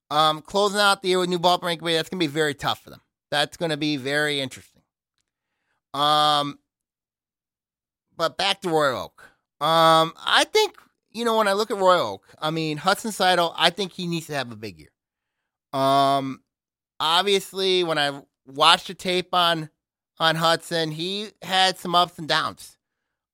[0.10, 2.82] Um, closing out the year with New Baltimore Bay, that's going to be very tough
[2.82, 3.02] for them.
[3.30, 4.82] That's going to be very interesting.
[5.94, 6.58] Um,
[8.18, 9.29] but back to Royal Oak.
[9.62, 10.78] Um, I think
[11.12, 14.08] you know when I look at Royal Oak, I mean Hudson Seidel, I think he
[14.08, 14.90] needs to have a big year.
[15.74, 16.42] Um,
[17.00, 19.70] obviously, when I watched the tape on
[20.20, 22.78] on Hudson, he had some ups and downs.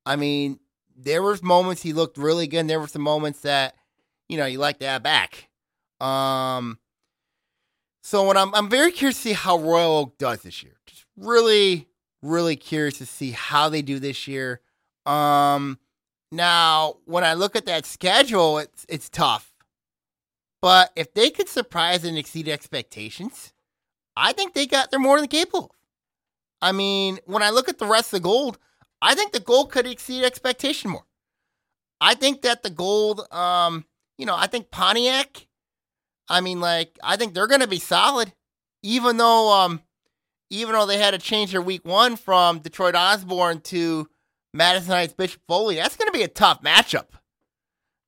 [0.05, 0.59] I mean,
[0.95, 2.59] there was moments he looked really good.
[2.59, 3.75] And there were some moments that
[4.29, 5.49] you know you like to have back.
[5.99, 6.79] Um,
[8.01, 10.73] so when I'm I'm very curious to see how Royal Oak does this year.
[10.85, 11.87] Just really,
[12.21, 14.61] really curious to see how they do this year.
[15.05, 15.79] Um,
[16.31, 19.53] now, when I look at that schedule, it's it's tough.
[20.61, 23.53] But if they could surprise and exceed expectations,
[24.17, 25.75] I think they got they're more than capable.
[26.61, 28.57] I mean, when I look at the rest of the gold,
[29.01, 31.05] I think the gold could exceed expectation more.
[32.01, 33.85] I think that the gold, um,
[34.17, 35.47] you know, I think Pontiac,
[36.27, 38.33] I mean, like, I think they're gonna be solid,
[38.81, 39.81] even though um
[40.49, 44.07] even though they had to change their week one from Detroit Osborn to
[44.55, 47.07] Madison Heights Bishop Foley, that's going to be a tough matchup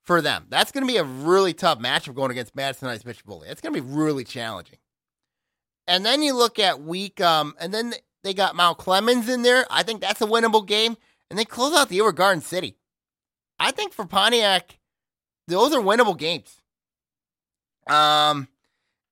[0.05, 0.45] for them.
[0.49, 3.49] That's going to be a really tough matchup going against Madison Heights Bishop Foley.
[3.49, 4.77] It's going to be really challenging.
[5.87, 7.93] And then you look at week, um, and then
[8.23, 9.65] they got Mount Clemens in there.
[9.69, 10.95] I think that's a winnable game.
[11.29, 12.77] And they close out the year Garden City.
[13.59, 14.79] I think for Pontiac,
[15.47, 16.61] those are winnable games.
[17.89, 18.47] Um,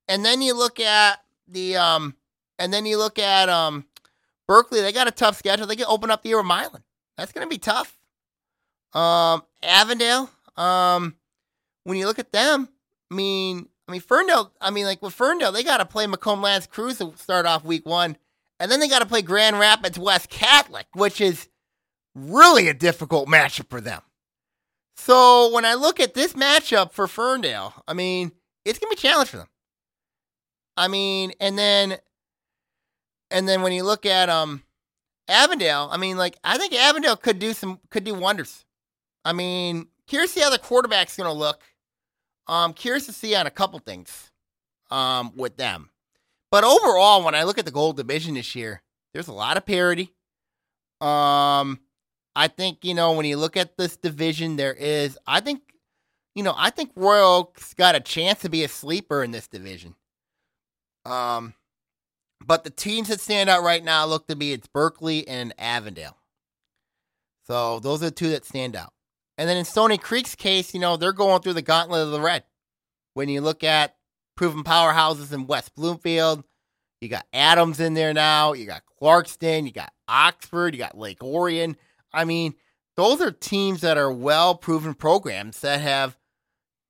[0.08, 2.16] and then you look at the um,
[2.58, 3.86] and then you look at um,
[4.48, 4.82] Berkley.
[4.82, 5.68] They got a tough schedule.
[5.68, 6.84] They can open up the year with Milan.
[7.18, 7.98] That's going to be tough.
[8.94, 10.30] Um, Avondale.
[10.58, 11.16] Um,
[11.84, 12.70] when you look at them,
[13.12, 14.52] I mean, I mean Ferndale.
[14.60, 17.64] I mean, like with Ferndale, they got to play Macomb L'Anse Creuse to start off
[17.64, 18.18] week one,
[18.60, 21.50] and then they got to play Grand Rapids West Catholic, which is
[22.16, 24.02] really a difficult matchup for them.
[24.98, 28.32] So when I look at this matchup for Ferndale, I mean,
[28.64, 29.50] it's gonna be a challenge for them.
[30.78, 31.98] I mean, and then
[33.30, 34.64] and then when you look at um
[35.28, 38.66] Avondale, I mean, like I think Avondale could do some could do wonders.
[39.24, 41.62] I mean, curious to see how the quarterback's gonna look.
[42.48, 44.32] Um, curious to see on a couple things
[44.92, 45.90] um with them.
[46.52, 48.82] But overall, when I look at the gold division this year,
[49.14, 50.14] there's a lot of parity.
[51.02, 51.80] Um,
[52.36, 55.62] I think, you know, when you look at this division, there is, I think,
[56.34, 59.48] you know, I think Royal Oak's got a chance to be a sleeper in this
[59.48, 59.96] division.
[61.06, 61.54] Um,
[62.44, 66.18] but the teams that stand out right now look to be it's Berkley and Avondale.
[67.48, 68.94] So those are the two that stand out.
[69.38, 72.22] And then in Stony Creek's case, you know, they're going through the gauntlet of the
[72.22, 72.44] red.
[73.14, 73.96] When you look at
[74.36, 76.44] proven powerhouses in West Bloomfield,
[77.02, 81.24] you got Adams in there now, you got Clarkston, you got Oxford, you got Lake
[81.24, 81.76] Orion.
[82.14, 82.56] I mean,
[82.96, 86.18] those are teams that are well proven programs that have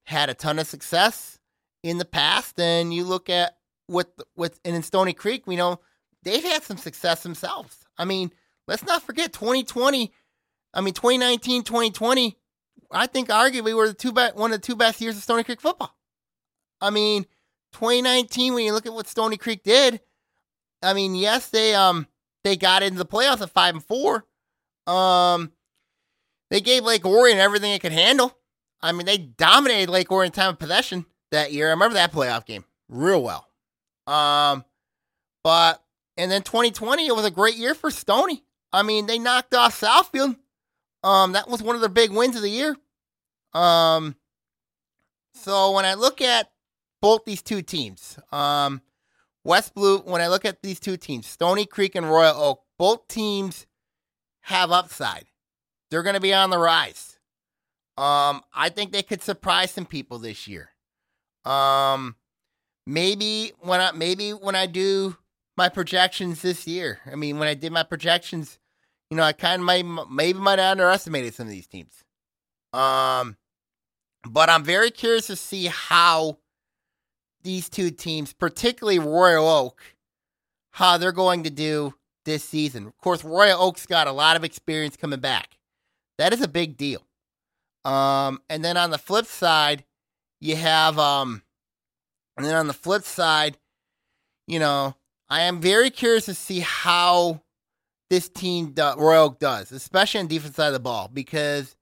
[0.06, 1.40] had a ton of success
[1.84, 2.60] in the past.
[2.60, 3.58] And you look at
[3.88, 5.80] with with and in Stony Creek, we know
[6.24, 7.86] they've had some success themselves.
[7.98, 8.32] I mean,
[8.68, 10.12] let's not forget 2020.
[10.74, 12.38] I mean, 2019, 2020.
[12.92, 15.44] I think arguably were the two best, one of the two best years of Stony
[15.44, 15.96] Creek football.
[16.82, 17.24] I mean,
[17.74, 20.02] 2019, when you look at what Stony Creek did,
[20.82, 22.08] I mean, yes, they um
[22.44, 24.26] they got into the playoffs at five and four.
[24.88, 25.52] Um,
[26.52, 28.38] they gave Lake Orion everything it could handle.
[28.82, 31.68] I mean, they dominated Lake Orion time of possession that year.
[31.68, 33.48] I remember that playoff game real well.
[34.08, 34.64] Um,
[35.44, 35.84] but
[36.18, 38.44] and then 2020, it was a great year for Stony.
[38.72, 40.36] I mean, they knocked off Southfield.
[41.04, 42.76] Um, that was one of their big wins of the year.
[43.54, 44.16] Um,
[45.34, 46.52] so when I look at
[47.02, 48.82] both these two teams, um,
[49.44, 53.08] West Blue, when I look at these two teams, Stony Creek and Royal Oak, both
[53.08, 53.68] teams
[54.42, 55.26] have upside.
[55.92, 57.20] They're going to be on the rise.
[57.98, 60.70] Um, I think they could surprise some people this year.
[61.46, 62.16] Um,
[62.88, 65.18] maybe when I maybe when I do
[65.58, 67.00] my projections this year.
[67.12, 68.60] I mean, when I did my projections,
[69.10, 72.04] you know, I kind of might maybe might have underestimated some of these teams.
[72.74, 73.38] Um,
[74.28, 76.40] but I'm very curious to see how
[77.44, 79.82] these two teams, particularly Royal Oak,
[80.72, 81.94] how they're going to do
[82.26, 82.88] this season.
[82.88, 85.58] Of course, Royal Oak's got a lot of experience coming back.
[86.18, 87.06] That is a big deal.
[87.86, 89.86] Um, and then on the flip side,
[90.42, 91.44] you have um,
[92.38, 93.58] and then on the flip side,
[94.48, 94.96] you know,
[95.30, 97.42] I am very curious to see how
[98.10, 101.76] this team do, Royal Oak does, especially on defense side of the ball, because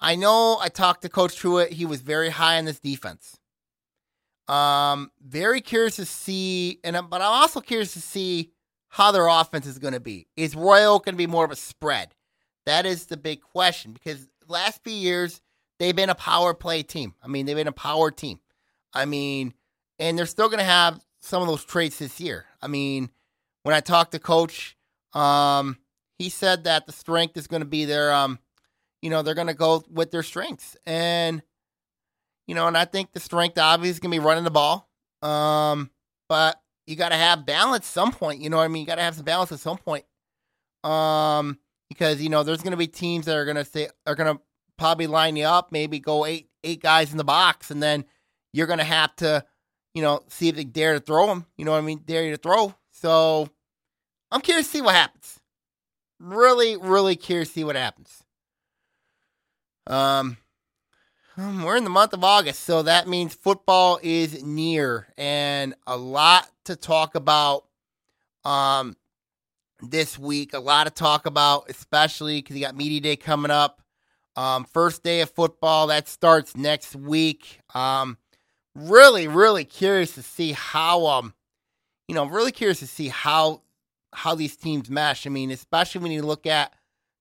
[0.00, 1.70] I know I talked to Coach Truitt.
[1.70, 3.38] He was very high on this defense.
[4.48, 8.50] Um, very curious to see, and but I'm also curious to see
[8.88, 10.26] how their offense is going to be.
[10.36, 12.14] Is Royal going to be more of a spread?
[12.66, 15.40] That is the big question because last few years
[15.78, 17.14] they've been a power play team.
[17.22, 18.40] I mean, they've been a power team.
[18.92, 19.54] I mean,
[19.98, 22.44] and they're still going to have some of those traits this year.
[22.60, 23.10] I mean,
[23.62, 24.76] when I talked to Coach,
[25.12, 25.78] um,
[26.18, 28.38] he said that the strength is going to be their, um,
[29.02, 31.42] you know, they're going to go with their strengths, and
[32.46, 34.88] you know, and I think the strength obviously is going to be running the ball.
[35.22, 35.90] Um,
[36.28, 38.40] but you got to have balance some point.
[38.40, 38.80] You know what I mean?
[38.80, 40.04] You got to have some balance at some point.
[40.82, 44.14] Um, because you know there's going to be teams that are going to say are
[44.14, 44.42] going to
[44.76, 48.04] probably line you up, maybe go eight eight guys in the box, and then
[48.52, 49.44] you're going to have to,
[49.94, 51.46] you know, see if they dare to throw them.
[51.56, 52.02] You know what I mean?
[52.04, 52.74] Dare you to throw.
[52.90, 53.48] So
[54.30, 55.40] I'm curious to see what happens.
[56.18, 58.22] Really, really curious to see what happens.
[59.86, 60.36] Um,
[61.36, 65.96] um, we're in the month of August, so that means football is near, and a
[65.96, 67.64] lot to talk about.
[68.44, 68.96] Um,
[69.90, 73.82] this week, a lot to talk about, especially because you got media day coming up.
[74.36, 77.60] Um, first day of football that starts next week.
[77.74, 78.18] Um,
[78.74, 81.34] really, really curious to see how um,
[82.08, 83.62] you know, really curious to see how
[84.12, 85.26] how these teams mesh.
[85.26, 86.72] I mean, especially when you look at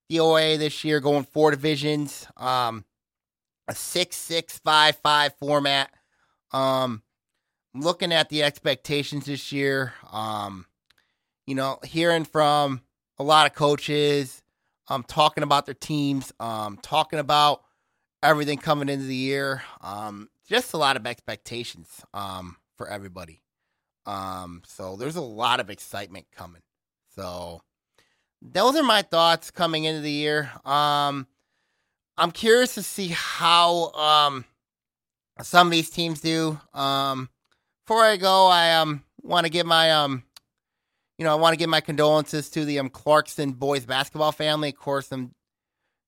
[0.09, 2.27] the OA this year going four divisions.
[2.37, 2.85] Um,
[3.67, 5.89] a six six five five format.
[6.51, 7.01] Um,
[7.73, 9.93] looking at the expectations this year.
[10.11, 10.65] Um,
[11.47, 12.81] you know, hearing from
[13.17, 14.41] a lot of coaches,
[14.87, 17.63] um, talking about their teams, um, talking about
[18.21, 19.63] everything coming into the year.
[19.81, 23.41] Um, just a lot of expectations, um, for everybody.
[24.05, 26.61] Um, so there's a lot of excitement coming.
[27.15, 27.61] So
[28.41, 30.51] those are my thoughts coming into the year.
[30.65, 31.27] Um,
[32.17, 34.45] I'm curious to see how um
[35.41, 36.59] some of these teams do.
[36.73, 37.29] Um,
[37.85, 40.23] before I go, I um want to give my um
[41.17, 44.69] you know I want to give my condolences to the um Clarkston boys basketball family.
[44.69, 45.33] Of course, um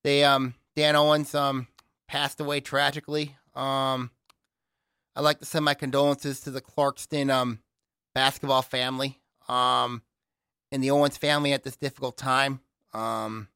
[0.04, 1.68] they um Dan Owens um
[2.08, 3.36] passed away tragically.
[3.56, 4.12] Um,
[5.16, 7.59] I'd like to send my condolences to the Clarkston um
[8.13, 9.20] basketball family.
[9.47, 10.01] Um,
[10.72, 12.59] and the Owens family at this difficult time.
[12.93, 13.47] Um,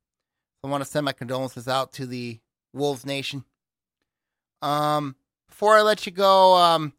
[0.64, 2.40] I want to send my condolences out to the
[2.74, 3.46] Wolves Nation.
[4.62, 5.16] Um,
[5.48, 6.94] before I let you go, um,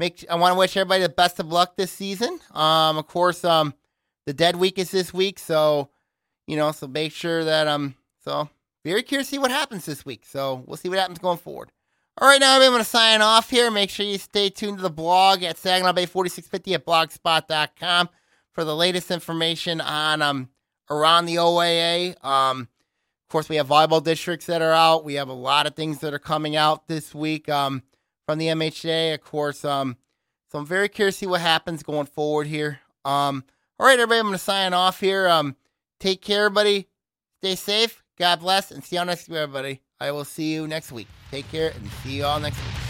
[0.00, 2.40] make I want to wish everybody the best of luck this season.
[2.52, 3.74] Um, of course, um,
[4.26, 5.90] the dead week is this week, so
[6.46, 7.94] you know, so make sure that um,
[8.24, 8.48] so
[8.84, 10.24] very curious to see what happens this week.
[10.26, 11.70] So we'll see what happens going forward.
[12.18, 13.70] All right, now I'm going to sign off here.
[13.70, 18.10] Make sure you stay tuned to the blog at Saginaw Bay 4650 at blogspot.com
[18.52, 20.50] for the latest information on um
[20.90, 22.22] around the OAA.
[22.22, 25.06] Um, of course, we have volleyball districts that are out.
[25.06, 27.82] We have a lot of things that are coming out this week um,
[28.26, 29.14] from the MHA.
[29.14, 29.96] Of course, um,
[30.50, 32.80] so I'm very curious to see what happens going forward here.
[33.06, 33.42] Um,
[33.80, 35.28] all right, everybody, I'm going to sign off here.
[35.28, 35.56] Um,
[35.98, 36.88] take care, everybody.
[37.38, 38.02] Stay safe.
[38.18, 39.80] God bless, and see you all next week, everybody.
[40.02, 41.06] I will see you next week.
[41.30, 42.81] Take care, and see you all next week.